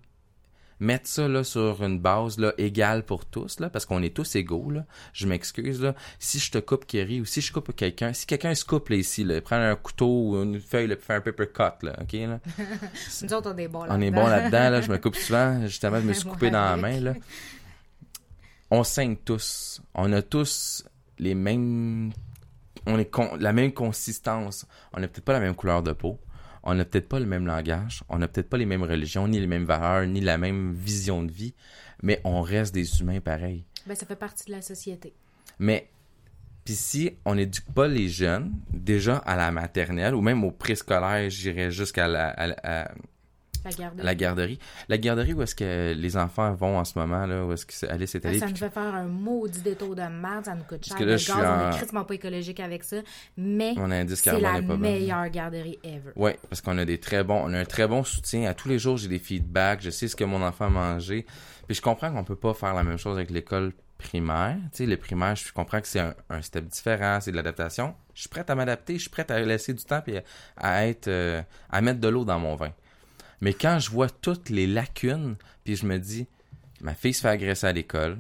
[0.80, 4.36] mettre ça, là, sur une base, là, égale pour tous, là, parce qu'on est tous
[4.36, 4.86] égaux, là.
[5.14, 5.96] Je m'excuse, là.
[6.20, 8.98] Si je te coupe Kerry ou si je coupe quelqu'un, si quelqu'un se coupe, là,
[8.98, 11.96] ici, là, prend un couteau ou une feuille, là, puis fait un paper cut, là,
[12.02, 12.40] OK, là?
[13.24, 14.82] Nous autres, on est bons là On est bon là-dedans, là.
[14.82, 15.62] Je me coupe souvent.
[15.62, 17.14] Justement, je me suis coupé dans la main, là.
[18.70, 19.82] On saigne tous.
[19.94, 20.84] On a tous
[21.20, 22.12] les mêmes.
[22.86, 24.66] On est con- la même consistance.
[24.94, 26.20] On n'a peut-être pas la même couleur de peau.
[26.70, 28.04] On n'a peut-être pas le même langage.
[28.10, 31.24] On n'a peut-être pas les mêmes religions, ni les mêmes valeurs, ni la même vision
[31.24, 31.54] de vie.
[32.04, 33.64] Mais on reste des humains pareils.
[33.88, 35.14] Ben, ça fait partie de la société.
[35.60, 35.90] Mais,
[36.66, 41.30] puis si on n'éduque pas les jeunes, déjà à la maternelle, ou même au préscolaire,
[41.30, 42.92] j'irais jusqu'à la, à la- à
[43.66, 44.02] La garde.
[44.02, 44.60] la garderie.
[44.90, 47.74] La garderie où est-ce que les enfants vont en ce moment, là, où est-ce que
[47.74, 48.40] c'est- Alice est allée?
[48.40, 50.98] ça nous fait faire un maudit détour de merde, ça nous coûte cher.
[50.98, 52.98] que là, le je suis gaz, on en- est crissement pas écologique avec ça,
[53.36, 53.74] mais
[54.16, 56.12] c'est la est meilleure garderie ever.
[56.16, 58.50] Oui, parce qu'on a des très bons, on a un très bon soutien.
[58.50, 61.26] À tous les jours, j'ai des feedbacks, je sais ce que mon enfant a mangé.
[61.68, 64.56] Puis je comprends qu'on peut pas faire la même chose avec l'école primaire.
[64.72, 67.96] Tu sais, le primaire, je comprends que c'est un, un step différent, c'est de l'adaptation.
[68.14, 70.22] Je suis prête à m'adapter, je suis prête à laisser du temps et
[70.56, 72.72] à être, euh, à mettre de l'eau dans mon vin.
[73.42, 76.28] Mais quand je vois toutes les lacunes, puis je me dis,
[76.82, 78.18] ma fille se fait agresser à l'école,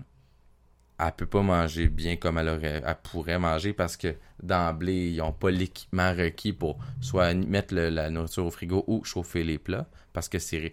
[0.99, 5.22] elle peut pas manger bien comme elle aurait, elle pourrait manger parce que d'emblée, ils
[5.22, 9.88] ont pas l'équipement requis pour soit mettre la nourriture au frigo ou chauffer les plats
[10.13, 10.72] parce que c'est,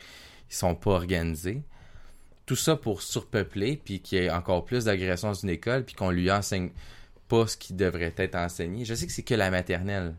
[0.50, 1.62] ils sont pas organisés.
[2.46, 5.94] Tout ça pour surpeupler puis qu'il y ait encore plus d'agressions dans une école puis
[5.94, 6.70] qu'on lui enseigne
[7.28, 8.84] pas ce qui devrait être enseigné.
[8.84, 10.14] Je sais que c'est que la maternelle.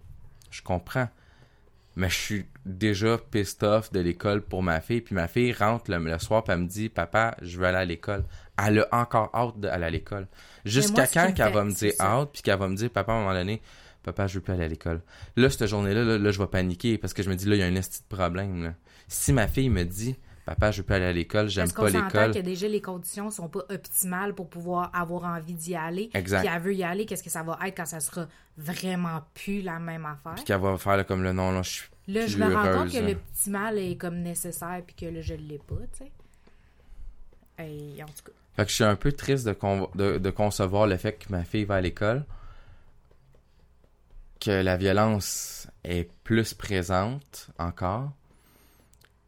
[0.51, 1.07] Je comprends.
[1.95, 5.01] Mais je suis déjà pissed off de l'école pour ma fille.
[5.01, 7.77] Puis ma fille rentre le, le soir puis elle me dit Papa, je veux aller
[7.77, 8.25] à l'école.
[8.63, 10.27] Elle a encore hâte d'aller à l'école.
[10.65, 13.19] Jusqu'à quand qu'elle va me dire hâte puis qu'elle va me dire Papa, à un
[13.19, 13.61] moment donné,
[14.03, 15.01] Papa, je veux plus aller à l'école.
[15.35, 17.59] Là, cette journée-là, là, là, je vais paniquer parce que je me dis là, il
[17.59, 18.63] y a un esti de problème.
[18.63, 18.73] là.
[19.07, 20.15] Si ma fille me dit
[20.45, 22.33] Papa, je veux plus aller à l'école, j'aime Parce qu'on pas l'école.
[22.35, 26.11] que déjà les conditions sont pas optimales pour pouvoir avoir envie d'y aller.
[26.13, 26.41] Exact.
[26.45, 29.61] Puis elle veut y aller, qu'est-ce que ça va être quand ça sera vraiment plus
[29.63, 30.35] la même affaire?
[30.35, 32.71] Puis qu'elle va faire là, comme le nom, là, je suis Là, je me rends
[32.83, 36.05] compte que le petit mal est comme nécessaire puis que là, je l'ai pas, tu
[36.05, 36.11] sais.
[37.65, 40.29] Et en tout cas, Fait que je suis un peu triste de, con- de, de
[40.29, 42.23] concevoir le fait que ma fille va à l'école,
[44.39, 48.11] que la violence est plus présente encore,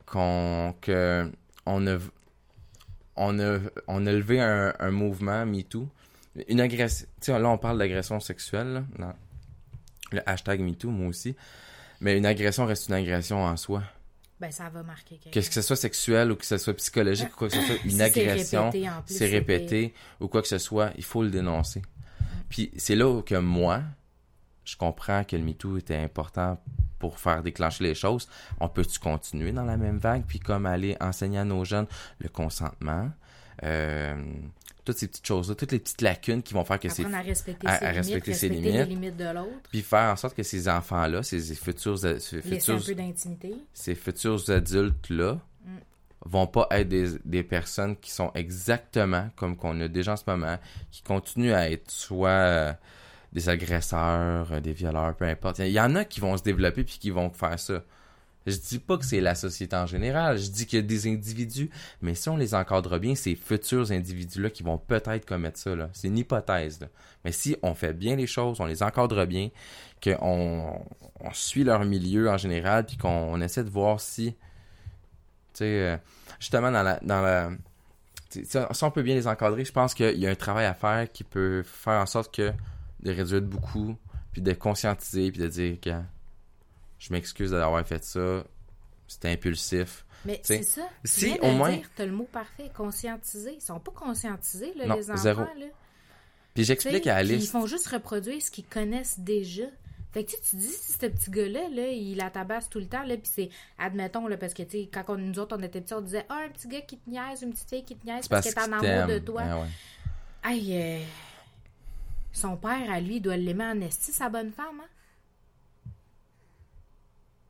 [0.07, 1.29] qu'on que
[1.65, 1.97] on a
[3.15, 5.87] on a on a levé un, un mouvement MeToo,
[6.47, 9.15] une agression, là on parle d'agression sexuelle là,
[10.11, 11.35] le hashtag MeToo moi aussi,
[12.01, 13.83] mais une agression reste une agression en soi.
[14.39, 17.37] ben ça va marquer quelque Que ce soit sexuel ou que ce soit psychologique ou
[17.37, 20.41] quoi que ce soit, une Si agression, répété en plus, c'est c'est répété ou quoi
[20.41, 21.81] que ce soit, il faut le dénoncer.
[22.49, 23.81] Puis c'est là que moi,
[24.67, 26.61] je comprends que le MeToo était important
[26.99, 28.27] pour faire déclencher les choses.
[28.59, 31.87] On peut-tu continuer dans la même vague, puis comme aller enseigner à nos jeunes
[32.19, 33.09] le consentement,
[33.63, 34.21] euh,
[34.83, 37.05] toutes ces petites choses-là, toutes les petites lacunes qui vont faire que c'est...
[37.05, 39.15] À respecter à- ses à limites, respecter ses les limites.
[39.17, 42.85] de l'autre, Puis faire en sorte que ces enfants-là, ces futurs, ces laisser un futurs
[42.85, 43.55] peu d'intimité.
[43.73, 45.39] ces futurs adultes-là
[46.25, 50.23] vont pas être des, des personnes qui sont exactement comme qu'on a déjà en ce
[50.27, 50.57] moment,
[50.91, 52.73] qui continuent à être soit euh,
[53.37, 55.59] des agresseurs, euh, des violeurs, peu importe.
[55.59, 57.83] Il y en a qui vont se développer puis qui vont faire ça.
[58.47, 61.07] Je dis pas que c'est la société en général, je dis qu'il y a des
[61.07, 61.69] individus,
[62.01, 66.07] mais si on les encadre bien, ces futurs individus-là qui vont peut-être commettre ça, c'est
[66.07, 66.79] une hypothèse.
[67.25, 69.49] Mais si on fait bien les choses, on les encadre bien,
[70.01, 70.81] qu'on
[71.19, 74.37] on suit leur milieu en général, puis qu'on essaie de voir si, tu
[75.55, 75.97] sais, euh,
[76.39, 77.49] justement dans la, dans la,
[78.29, 81.11] si on peut bien les encadrer, je pense qu'il y a un travail à faire
[81.11, 82.53] qui peut faire en sorte que
[83.01, 83.95] de réduire de beaucoup,
[84.31, 85.91] puis de conscientiser, puis de dire que
[86.99, 88.43] je m'excuse d'avoir fait ça,
[89.07, 90.05] c'était impulsif.
[90.25, 90.81] Mais c'est ça.
[91.03, 93.53] Si, viens au moins- dire, t'as le mot parfait, conscientiser.
[93.55, 95.41] Ils sont pas conscientisés, là, Non, les enfants, zéro.
[95.41, 95.65] là.
[96.53, 97.43] Puis j'explique à Alice.
[97.43, 99.63] Ils font juste reproduire ce qu'ils connaissent déjà.
[100.11, 102.79] Fait que tu sais, tu dis, si ce petit gars-là, là, il la tabasse tout
[102.79, 105.55] le temps, là, puis c'est, admettons, là, parce que, tu sais, quand on, nous autres,
[105.57, 107.83] on était petits, on disait, ah, un petit gars qui te niaise, une petite fille
[107.85, 109.43] qui te niaise parce, parce qu'elle est en amour de toi.
[109.43, 109.67] Ouais.
[110.43, 110.99] Aïe, euh,
[112.37, 114.89] son père, à lui, doit l'aimer en esti, sa bonne femme, hein?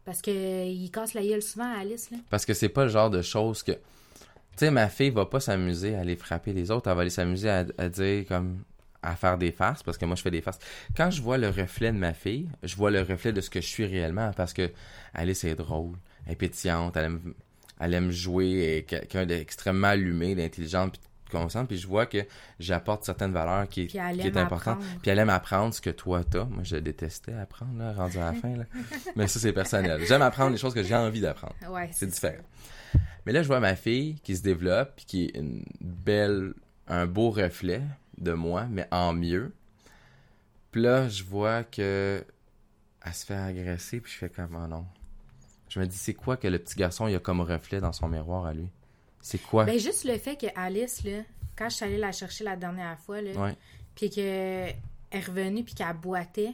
[0.05, 2.17] Parce que euh, il casse la gueule souvent à Alice, là.
[2.29, 3.73] Parce que c'est pas le genre de choses que.
[3.73, 3.79] Tu
[4.65, 7.49] sais, ma fille va pas s'amuser à aller frapper les autres, elle va aller s'amuser
[7.49, 8.63] à, dire comme.
[9.03, 10.59] à faire des farces, parce que moi je fais des farces.
[10.95, 13.59] Quand je vois le reflet de ma fille, je vois le reflet de ce que
[13.59, 14.71] je suis réellement, parce que
[15.13, 17.33] Alice est drôle, elle est pétillante, elle aime,
[17.81, 20.89] elle aime jouer, elle est quelqu'un d'extrêmement allumé, d'intelligent,
[21.67, 22.25] puis je vois que
[22.59, 24.79] j'apporte certaines valeurs qui, est importante.
[25.01, 26.45] Puis elle aime apprendre ce que toi t'as.
[26.45, 28.63] Moi, je détestais apprendre, là, rendu à la fin, là.
[29.15, 30.01] Mais ça, c'est personnel.
[30.07, 31.55] J'aime apprendre les choses que j'ai envie d'apprendre.
[31.69, 32.29] Ouais, C'est ça.
[32.29, 32.43] différent.
[33.25, 36.53] Mais là, je vois ma fille qui se développe, puis qui est une belle,
[36.87, 37.81] un beau reflet
[38.17, 39.53] de moi, mais en mieux.
[40.71, 42.23] Puis là, je vois que
[43.05, 44.85] elle se fait agresser, puis je fais comme, oh non.
[45.69, 48.07] Je me dis, c'est quoi que le petit garçon, il a comme reflet dans son
[48.07, 48.69] miroir à lui?
[49.29, 49.65] C'est quoi?
[49.65, 51.19] Ben, juste le fait que Alice, là,
[51.57, 53.55] quand je suis allée la chercher la dernière fois, là, Ouais.
[53.93, 54.23] puis qu'elle
[55.11, 56.53] est revenue puis qu'elle boitait,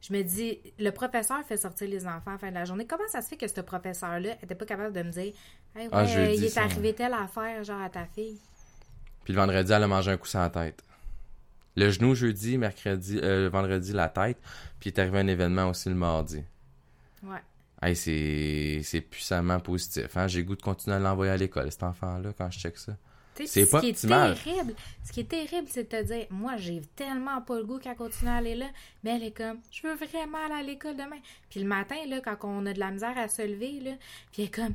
[0.00, 2.86] je me dis, le professeur fait sortir les enfants à la fin de la journée.
[2.86, 5.34] Comment ça se fait que ce professeur-là était pas capable de me dire,
[5.76, 6.62] hey, ouais, Ah, ai il est ça.
[6.64, 8.38] arrivé telle affaire, genre, à ta fille?
[9.24, 10.82] Puis le vendredi, elle a mangé un coup la tête.
[11.76, 14.38] Le genou jeudi, mercredi, euh, vendredi, la tête.
[14.80, 16.42] Puis il est arrivé un événement aussi le mardi.
[17.22, 17.38] Ouais.
[17.84, 20.16] Hey, c'est, puissamment positif.
[20.16, 20.26] Hein?
[20.26, 22.96] J'ai goût de continuer à l'envoyer à l'école, cet enfant-là, quand je check ça.
[23.34, 24.32] C'est ce pas qui optimal.
[24.32, 27.64] est terrible, ce qui est terrible, c'est de te dire, moi, j'ai tellement pas le
[27.64, 28.66] goût qu'elle continue à aller là,
[29.02, 31.18] mais elle est comme, je veux vraiment aller à l'école demain.
[31.50, 33.92] Puis le matin, là, quand on a de la misère à se lever, là,
[34.32, 34.74] puis elle est comme,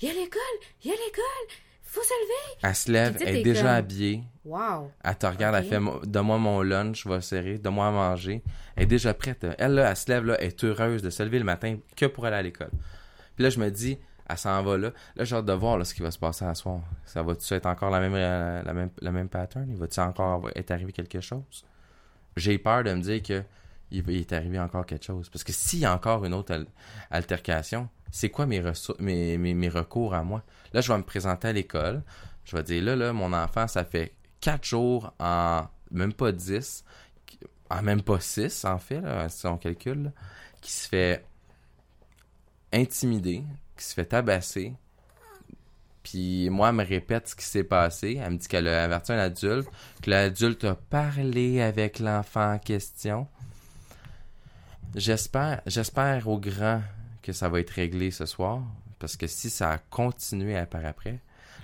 [0.00, 0.40] il y a l'école,
[0.84, 1.56] il y a l'école,
[1.92, 2.58] faut se lever.
[2.62, 4.22] Elle se lève, elle est déjà comme- habillée.
[4.44, 4.90] Wow.
[5.04, 8.42] Elle te regarde, elle fait Mo- Donne-moi mon lunch, je vais serrer, donne-moi à manger.
[8.76, 9.46] Elle est déjà prête.
[9.58, 12.06] Elle, là, elle se lève, là, elle est heureuse de se lever le matin que
[12.06, 12.70] pour aller à l'école.
[13.36, 14.90] Puis là, je me dis, elle s'en va là.
[15.16, 16.80] Là, j'ai hâte de voir là, ce qui va se passer à soir.
[17.04, 19.66] Ça va-tu être encore la même, euh, la même, la même pattern?
[19.70, 21.64] Il va-tu encore être arrivé quelque chose?
[22.36, 23.42] J'ai peur de me dire que
[23.90, 25.28] il est arrivé encore quelque chose.
[25.28, 26.66] Parce que s'il y a encore une autre al-
[27.10, 28.62] altercation, c'est quoi mes,
[28.98, 30.42] mes, mes recours à moi?
[30.72, 32.02] Là, je vais me présenter à l'école.
[32.44, 36.84] Je vais dire, là, là, mon enfant, ça fait quatre jours en même pas 10,
[37.70, 40.12] en même pas 6, en fait, si on calcule,
[40.60, 41.24] qui se fait
[42.72, 43.44] intimider,
[43.76, 44.74] qui se fait tabasser.
[46.02, 48.20] Puis moi, elle me répète ce qui s'est passé.
[48.20, 49.68] Elle me dit qu'elle a averti un adulte,
[50.02, 53.28] que l'adulte a parlé avec l'enfant en question.
[54.94, 56.82] J'espère, j'espère au grand
[57.22, 58.62] que ça va être réglé ce soir,
[59.02, 61.18] parce que si ça a continué à par après,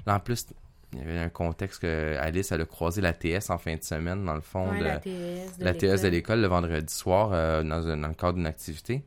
[0.06, 0.46] là en plus,
[0.92, 3.82] il y avait un contexte que Alice elle a croisé la TS en fin de
[3.82, 6.40] semaine dans le fond Ouais, de la TS de la TS de l'école.
[6.40, 9.04] le vendredi soir euh, dans, un- dans le cadre d'une activité.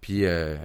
[0.00, 0.56] Puis euh,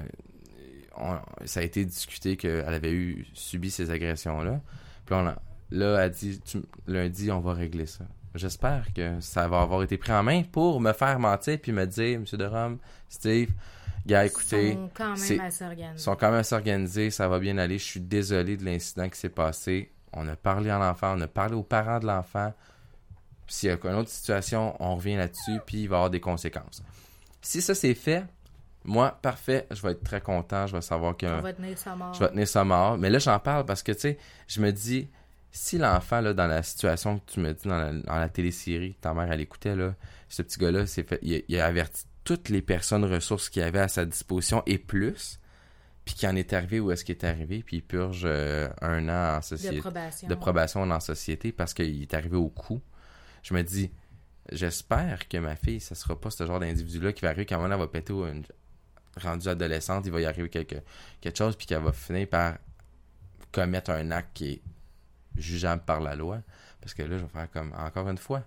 [0.98, 4.60] on- ça a été discuté qu'elle avait eu subi ces agressions-là.
[5.06, 5.42] Puis on a-
[5.72, 8.06] là, elle dit tu- lundi, on va régler ça.
[8.36, 11.86] J'espère que ça va avoir été pris en main pour me faire mentir puis me
[11.88, 13.50] dire, Monsieur de Rome, Steve,
[14.10, 15.94] gars, écoutez, Ils sont quand même assez organisés.
[15.96, 17.78] ils sont quand même à s'organiser, ça va bien aller.
[17.78, 19.92] Je suis désolé de l'incident qui s'est passé.
[20.14, 22.54] On a parlé à l'enfant, on a parlé aux parents de l'enfant.
[23.48, 26.20] S'il y a une autre situation, on revient là-dessus, puis il va y avoir des
[26.20, 26.84] conséquences.
[27.42, 28.26] Si ça c'est fait,
[28.84, 32.14] moi, parfait, je vais être très content, je vais savoir On va tenir mort.
[32.14, 32.98] je vais tenir ça mort.
[32.98, 35.10] Mais là, j'en parle parce que, tu sais, je me dis,
[35.52, 38.96] si l'enfant, là, dans la situation que tu me dis dans la, dans la télésérie,
[39.02, 39.94] ta mère, elle écoutait, là,
[40.28, 43.88] ce petit gars-là, fait, il, il a averti toutes les personnes ressources qu'il avait à
[43.88, 45.40] sa disposition et plus,
[46.06, 49.10] puis qui en est arrivé où est-ce qu'il est arrivé, puis il purge euh, un
[49.10, 50.28] an en de société probation.
[50.28, 52.82] de probation dans la société parce qu'il est arrivé au coup.
[53.42, 53.90] Je me dis,
[54.52, 57.76] j'espère que ma fille, ça sera pas ce genre d'individu-là qui va arriver quand elle
[57.76, 58.44] va péter une
[59.20, 60.76] rendue adolescente, il va y arriver quelque,
[61.22, 62.60] quelque chose puis qu'elle va finir par
[63.52, 64.62] commettre un acte qui est
[65.36, 66.44] jugeable par la loi.
[66.80, 68.44] Parce que là, je vais faire comme, encore une fois,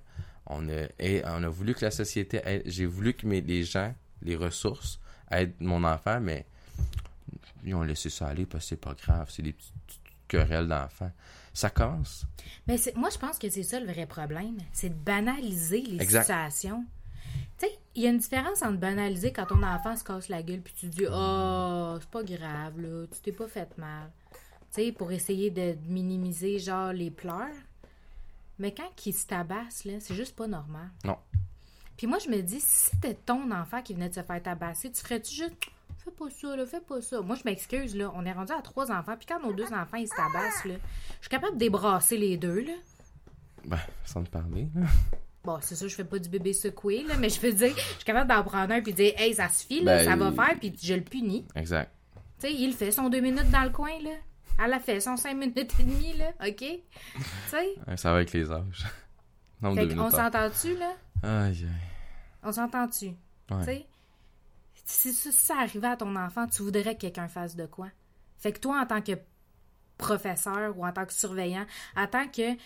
[0.46, 3.64] on a, et on a voulu que la société aide, j'ai voulu que mes, les
[3.64, 4.98] gens, les ressources
[5.30, 6.46] aident mon enfant, mais
[7.64, 10.68] ils ont laissé ça aller parce que c'est pas grave, c'est des petites petites querelles
[10.68, 11.12] d'enfants.
[11.54, 12.24] Ça commence.
[12.66, 14.56] Mais moi, je pense que c'est ça le vrai problème.
[14.72, 16.22] C'est de banaliser les Exact.
[16.22, 16.84] situations.
[17.58, 20.42] Tu sais, il y a une différence entre banaliser quand ton enfant se casse la
[20.42, 24.10] gueule puis tu dis Oh, c'est pas grave, là, tu t'es pas fait mal.
[24.74, 27.54] Tu sais, pour essayer de minimiser, genre, les pleurs.
[28.58, 30.88] Mais quand il se tabasse, là, c'est juste pas normal.
[31.04, 31.16] Non.
[31.96, 34.90] Puis moi, je me dis, si c'était ton enfant qui venait de se faire tabasser,
[34.90, 35.54] tu ferais-tu juste
[36.04, 37.20] Fais pas ça, là, fais pas ça.
[37.20, 38.10] Moi, je m'excuse, là.
[38.16, 39.14] On est rendu à trois enfants.
[39.16, 40.74] Puis quand nos deux enfants, ils se tabassent, là,
[41.18, 42.72] je suis capable de débrasser les deux, là.
[43.66, 44.82] Ben, sans te parler, là.
[45.44, 47.80] Bon, c'est sûr, je fais pas du bébé secoué, là, mais je veux dire, je
[47.96, 50.34] suis capable d'en prendre un puis dire, hey, ça suffit, là, Ben, ça va il-
[50.34, 51.46] faire, puis je le punis.
[51.54, 51.92] Exact.
[52.40, 54.10] Tu sais, il fait son deux minutes dans le coin, là.
[54.64, 56.56] Elle a fait son cinq minutes et demie, là, OK?
[56.58, 56.80] Tu
[57.48, 57.74] sais?
[57.96, 58.86] Ça va avec les âges.
[59.60, 60.10] Nombre Fait minutes.
[60.10, 60.92] s'entend-tu, là?
[61.22, 61.68] Aïe, aïe.
[62.42, 63.10] On s'entend-tu?
[63.46, 63.86] Tu Ouais.
[64.84, 67.88] Si ça, si ça arrivait à ton enfant, tu voudrais que quelqu'un fasse de quoi?
[68.38, 69.12] Fait que toi, en tant que
[69.96, 71.64] professeur ou en tant que surveillant,
[71.96, 72.56] en tant que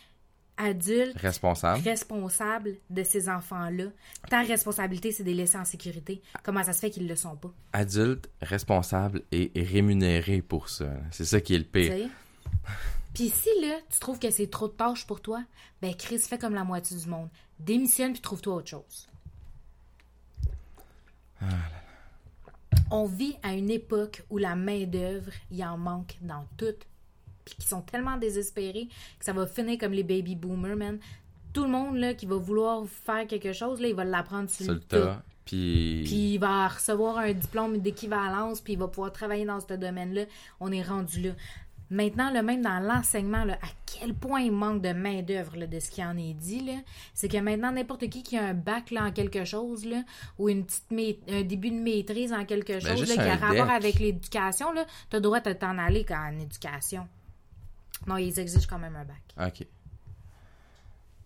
[0.56, 1.82] adulte, Responsable.
[1.82, 3.84] responsable de ces enfants-là.
[4.30, 6.22] Ta responsabilité, c'est de les laisser en sécurité.
[6.42, 7.52] Comment ça se fait qu'ils le sont pas?
[7.72, 10.88] Adulte, responsable et, et rémunéré pour ça.
[11.10, 12.08] C'est ça qui est le pire.
[13.14, 15.42] Puis si, là, tu trouves que c'est trop de tâches pour toi,
[15.80, 17.28] ben Chris, fais comme la moitié du monde.
[17.58, 19.08] Démissionne puis trouve-toi autre chose.
[22.90, 26.74] On vit à une époque où la main-d'œuvre, il en manque dans tout.
[27.46, 28.88] Puis qui sont tellement désespérés
[29.18, 30.98] que ça va finir comme les baby boomers, man.
[31.54, 34.70] Tout le monde, là, qui va vouloir faire quelque chose, là, il va l'apprendre sur,
[34.70, 35.22] le tas.
[35.46, 39.72] Puis, Puis il va recevoir un diplôme d'équivalence, puis il va pouvoir travailler dans ce
[39.72, 40.24] domaine-là.
[40.60, 41.30] On est rendu là.
[41.88, 46.04] Maintenant, le même dans l'enseignement, à quel point il manque de main-d'œuvre de ce qui
[46.04, 46.68] en est dit,
[47.14, 50.02] c'est que maintenant, n'importe qui qui a un bac là, en quelque chose, là,
[50.38, 53.36] ou une petite un début de maîtrise en quelque chose, Ben, juste là, qui a
[53.36, 54.66] rapport avec l'éducation,
[55.10, 57.06] t'as le droit de t'en aller en éducation.
[58.06, 59.48] Non, ils exigent quand même un bac.
[59.48, 59.66] OK.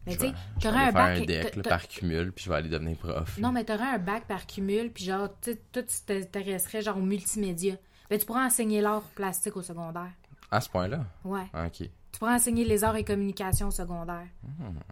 [0.07, 1.19] Mais tu sais, t'aurais un faire bac.
[1.19, 3.37] un deck là, t'a- par cumul, puis je vais aller devenir prof.
[3.39, 7.77] Non, mais t'aurais un bac par cumul, puis genre, tu tu t'intéresserais genre au multimédia.
[8.09, 10.11] Ben, tu pourrais enseigner l'art plastique au secondaire.
[10.51, 11.05] À ce point-là?
[11.25, 11.45] Ouais.
[11.53, 11.89] Ah, Ok.
[12.13, 14.27] Tu pourrais enseigner les arts et communications au secondaire.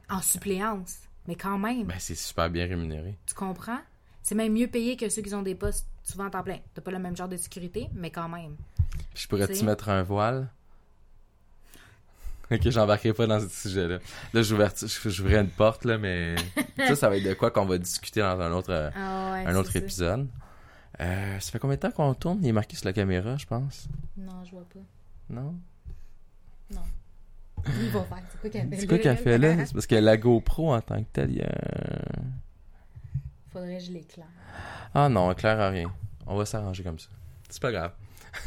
[0.08, 0.98] En suppléance.
[1.26, 3.18] Mais quand même, Ben, c'est super bien rémunéré.
[3.26, 3.80] tu comprends?
[4.22, 6.58] C'est même mieux payé que ceux qui ont des postes souvent à temps plein.
[6.74, 8.56] T'as pas le même genre de sécurité, mais quand même.
[9.14, 10.48] Puis je pourrais-tu mettre un voile?
[12.50, 13.98] Ok, j'embarquerai pas dans ce sujet-là.
[14.32, 14.68] Là, j'ouvre-
[15.06, 16.34] j'ouvrais une porte, là, mais
[16.78, 19.46] ça, ça va être de quoi qu'on va discuter dans un autre, euh, Ah ouais,
[19.46, 19.78] un autre ça.
[19.78, 20.28] épisode.
[21.00, 22.38] Euh, ça fait combien de temps qu'on tourne?
[22.42, 23.86] Il est marqué sur la caméra, je pense.
[24.16, 24.80] Non, je vois pas.
[25.30, 25.54] Non?
[27.66, 28.18] Il va faire.
[28.30, 29.56] C'est quoi qu'elle fait C'est quoi qu'elle fait là?
[29.66, 31.52] C'est parce que la GoPro en tant que telle, il y a...
[33.52, 34.26] Faudrait que je l'éclaire.
[34.94, 35.92] Ah non, clair à rien.
[36.26, 37.08] On va s'arranger comme ça.
[37.48, 37.92] C'est pas grave.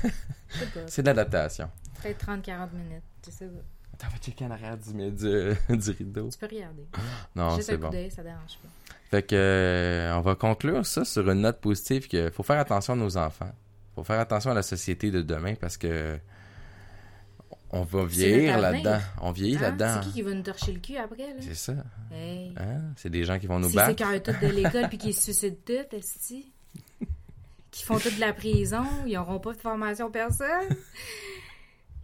[0.88, 1.70] C'est de l'adaptation.
[2.02, 3.04] Peut-être 30-40 minutes.
[3.26, 3.46] Je sais
[4.02, 6.30] T'as va checker en arrière du, du, du rideau.
[6.32, 6.88] Tu peux regarder.
[7.36, 7.92] Non, c'est bon.
[8.10, 8.70] ça dérange pas.
[9.12, 12.94] Fait que euh, on va conclure ça sur une note positive que faut faire attention
[12.94, 13.52] à nos enfants.
[13.94, 16.18] Faut faire attention à la société de demain parce que
[17.70, 19.00] on va vieillir là-dedans.
[19.22, 19.62] On vieillit Hein?
[19.62, 20.00] là-dedans.
[20.02, 21.40] C'est qui qui va nous torcher le cul après, là?
[21.42, 21.74] C'est ça.
[22.12, 22.54] Hey.
[22.58, 22.82] Hein?
[22.96, 24.04] C'est des gens qui vont nous battre.
[24.12, 26.52] c'est tout de l'école puis qu'ils se suicident tout, esti.
[27.70, 30.68] Qui font tout de la prison, ils n'auront pas de formation personne.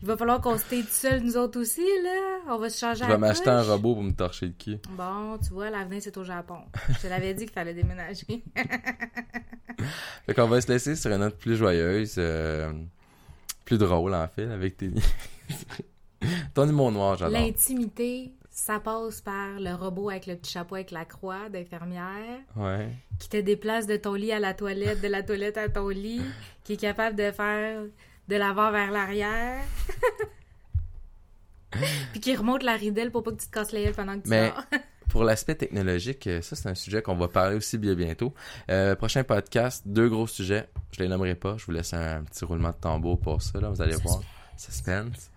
[0.02, 2.40] Il va falloir qu'on se tout seul, nous autres aussi, là.
[2.50, 4.78] On va se changer Je vais m'acheter un robot pour me torcher le cul.
[4.92, 6.60] Bon, tu vois, l'avenir, c'est au Japon.
[6.90, 8.44] Je te l'avais dit qu'il fallait déménager.
[10.26, 12.72] Fait qu'on va se laisser sur une note plus joyeuse, euh,
[13.66, 14.92] plus drôle en fait, avec tes...
[16.54, 17.40] Ton humour noir, j'adore.
[17.40, 22.90] L'intimité, ça passe par le robot avec le petit chapeau avec la croix d'infirmière, Ouais.
[23.20, 26.22] qui te déplace de ton lit à la toilette, de la toilette à ton lit,
[26.64, 27.82] qui est capable de faire
[28.28, 29.64] de l'avant vers l'arrière.
[32.12, 34.24] Puis qui remonte la ridelle pour pas que tu te casses les ailes pendant que
[34.24, 34.64] tu Mais- sors.
[35.10, 38.34] Pour l'aspect technologique, euh, ça c'est un sujet qu'on va parler aussi bien bientôt.
[38.70, 40.68] Euh, prochain podcast, deux gros sujets.
[40.92, 41.56] Je les nommerai pas.
[41.58, 43.58] Je vous laisse un, petit roulement de tambour pour ça.
[43.62, 44.22] Là, vous allez voir.
[44.58, 45.32] Suspense.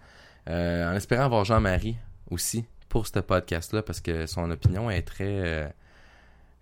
[0.49, 1.97] Euh, en espérant avoir Jean-Marie
[2.31, 5.69] aussi pour ce podcast-là parce que son opinion est très, euh,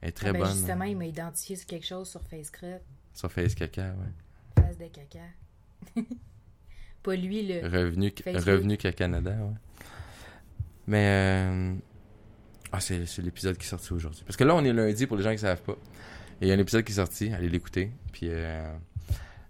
[0.02, 2.82] est très Ah ben, bonne Justement, il m'a identifié sur quelque chose sur FaceCrut,
[3.14, 3.94] sur Face Caca.
[3.94, 4.62] Ouais.
[4.62, 5.20] face de caca.
[7.02, 7.66] pas lui, le...
[7.68, 8.12] Revenu.
[8.26, 9.54] Revenu qu'à Canada, ouais.
[10.86, 11.74] Mais, euh,
[12.72, 14.22] ah, c'est, c'est l'épisode qui est sorti aujourd'hui.
[14.26, 15.76] Parce que là, on est lundi pour les gens qui savent pas.
[16.40, 17.90] Et il y a un épisode qui est sorti, allez l'écouter.
[18.12, 18.72] Puis, euh,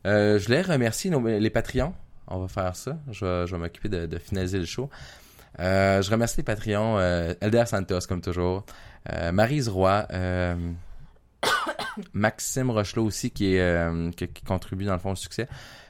[0.06, 1.94] euh, je voulais remercier nos- les Patreons.
[2.26, 2.98] On va faire ça.
[3.10, 4.90] Je vais, je vais m'occuper de, de finaliser le show.
[5.60, 6.98] Euh, je remercie les Patreons.
[6.98, 8.64] Euh, Elder Santos, comme toujours.
[9.12, 10.06] Euh, Maryse Roy.
[12.12, 15.48] Maxime Rochelot aussi, euh, qui, contribue dans le fond au succès.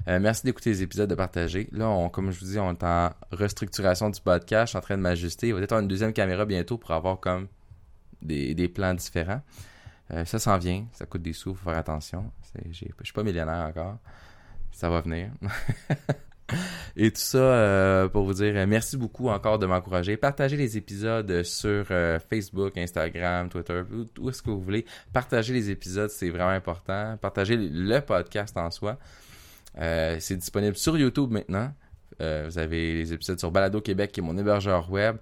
[0.08, 1.68] Euh, merci d'écouter les épisodes, de partager.
[1.72, 4.66] Là, on, comme je vous dis, on est en restructuration du podcast.
[4.66, 5.48] Je suis en train de m'ajuster.
[5.48, 7.48] Il va peut-être avoir une deuxième caméra bientôt pour avoir comme
[8.22, 9.42] des, plans différents.
[10.12, 10.86] Euh, ça s'en vient.
[10.92, 11.54] Ça coûte des sous.
[11.54, 12.30] faut faire attention.
[12.70, 13.98] Je suis pas millionnaire encore.
[14.72, 15.30] Ça va venir.
[16.96, 20.16] Et tout ça euh, pour vous dire euh, merci beaucoup encore de m'encourager.
[20.16, 23.82] Partagez les épisodes sur euh, Facebook, Instagram, Twitter,
[24.18, 24.84] où, est-ce que vous voulez.
[25.12, 27.16] Partagez les épisodes, c'est vraiment important.
[27.20, 28.98] Partagez le podcast en soi.
[29.76, 31.72] C'est disponible sur YouTube maintenant.
[32.18, 35.18] Vous avez les épisodes sur Balado Québec, qui est mon hébergeur web.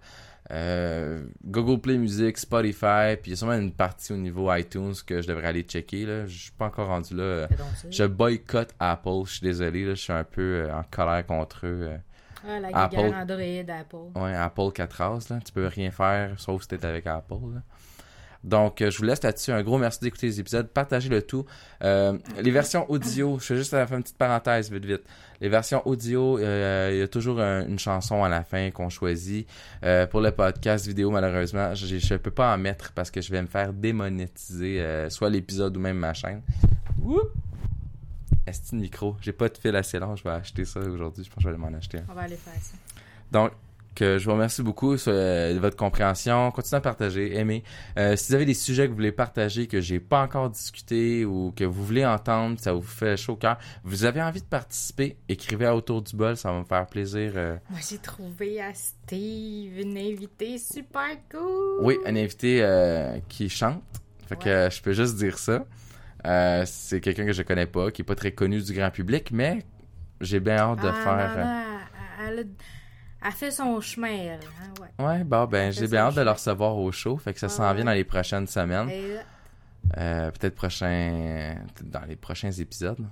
[0.52, 4.94] Euh, Google Play Music, Spotify, puis il y a sûrement une partie au niveau iTunes
[5.04, 6.06] que je devrais aller checker.
[6.06, 6.26] Là.
[6.26, 7.46] Je suis pas encore rendu là.
[7.48, 7.58] Donc.
[7.90, 11.66] Je boycotte Apple, je suis désolé, là, je suis un peu euh, en colère contre
[11.66, 11.88] eux.
[11.90, 11.96] euh.
[12.48, 12.96] Ah, la Apple.
[12.96, 14.20] guerre Android, Apple.
[14.20, 17.34] Ouais, Apple 4 as, là, tu peux rien faire sauf si t'es avec Apple.
[17.54, 17.62] là.
[18.44, 19.50] Donc, je vous laisse là-dessus.
[19.50, 20.68] Un gros merci d'écouter les épisodes.
[20.68, 21.44] Partagez le tout.
[21.82, 25.02] Euh, les versions audio, je fais juste faire une petite parenthèse vite vite.
[25.40, 28.88] Les versions audio, euh, il y a toujours un- une chanson à la fin qu'on
[28.88, 29.46] choisit.
[29.84, 33.30] Euh, pour le podcast vidéo, malheureusement, je je peux pas en mettre parce que je
[33.30, 36.42] vais me faire démonétiser euh, soit l'épisode ou même ma chaîne.
[38.46, 39.16] Est-ce que micro?
[39.20, 41.24] J'ai pas de fil assez long, je vais acheter ça aujourd'hui.
[41.24, 42.04] Je pense que je vais m'en acheter un.
[42.08, 42.74] On va aller faire ça.
[43.32, 43.50] Donc,
[43.96, 46.52] que je vous remercie beaucoup sur euh, de votre compréhension.
[46.52, 47.64] Continuez à partager, aimer.
[47.98, 51.24] Euh, si vous avez des sujets que vous voulez partager, que j'ai pas encore discuté
[51.24, 54.46] ou que vous voulez entendre, ça vous fait chaud au cœur, vous avez envie de
[54.46, 57.32] participer, écrivez à Autour du bol, ça va me faire plaisir.
[57.34, 57.56] euh.
[57.70, 61.84] Moi, j'ai trouvé à Steve une invitée super cool.
[61.84, 63.82] Oui, un invité euh, qui chante.
[64.28, 64.50] Fait que Ouais.
[64.50, 65.64] euh, je peux juste dire ça.
[66.26, 69.30] Euh, c'est quelqu'un que je connais pas, qui est pas très connu du grand public,
[69.32, 69.64] mais
[70.20, 71.34] j'ai bien hâte de Ah, faire.
[71.38, 72.46] euh, elle,
[73.26, 74.40] elle fait son chemin, elle.
[74.62, 75.24] Hein, ouais.
[75.24, 75.46] ouais.
[75.46, 77.16] ben, j'ai bien hâte de le recevoir au show.
[77.16, 78.88] Fait que ça s'en vient dans les prochaines semaines.
[78.88, 79.16] Eh,
[79.98, 83.04] euh, peut-être prochain, dans les prochains épisodes.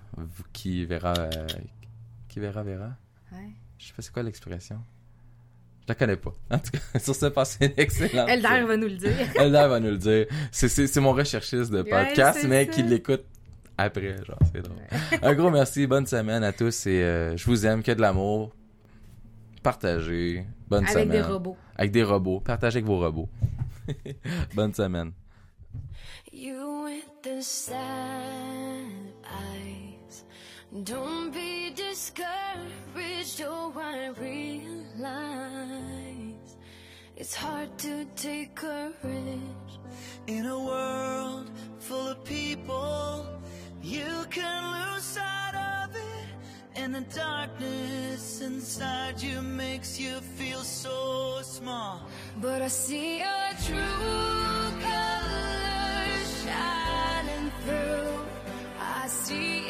[0.53, 1.47] Qui verra, euh,
[2.29, 2.91] qui verra, verra?
[3.77, 4.79] Je sais pas c'est quoi l'expression?
[5.83, 6.33] Je la connais pas.
[6.51, 8.29] En tout cas, sur ce, passez une excellente.
[8.29, 9.17] Elder va nous le dire.
[9.35, 10.27] Elder va nous le dire.
[10.53, 13.25] C'est mon recherchiste de podcast, mais qui l'écoute
[13.77, 14.17] après.
[14.25, 14.79] Genre, c'est drôle.
[15.23, 18.53] Un gros merci, bonne semaine à tous et euh, je vous aime, que de l'amour
[19.65, 20.47] partagez.
[20.69, 21.11] Bonne avec semaine.
[21.11, 21.57] Avec des robots.
[21.77, 22.41] Avec des robots.
[22.41, 23.29] Partagez avec vos robots.
[24.55, 25.13] Bonne semaine.
[26.33, 27.73] You with the sad
[29.25, 30.25] eyes.
[30.83, 35.05] Don't be discouraged, oh, I realize
[37.17, 39.79] it's hard to take courage.
[40.27, 43.27] In a world full of people,
[43.83, 45.74] you can lose sight of.
[46.77, 52.03] And the darkness inside you makes you feel so small.
[52.41, 58.27] But I see your true colors shining through.
[58.81, 59.64] I see.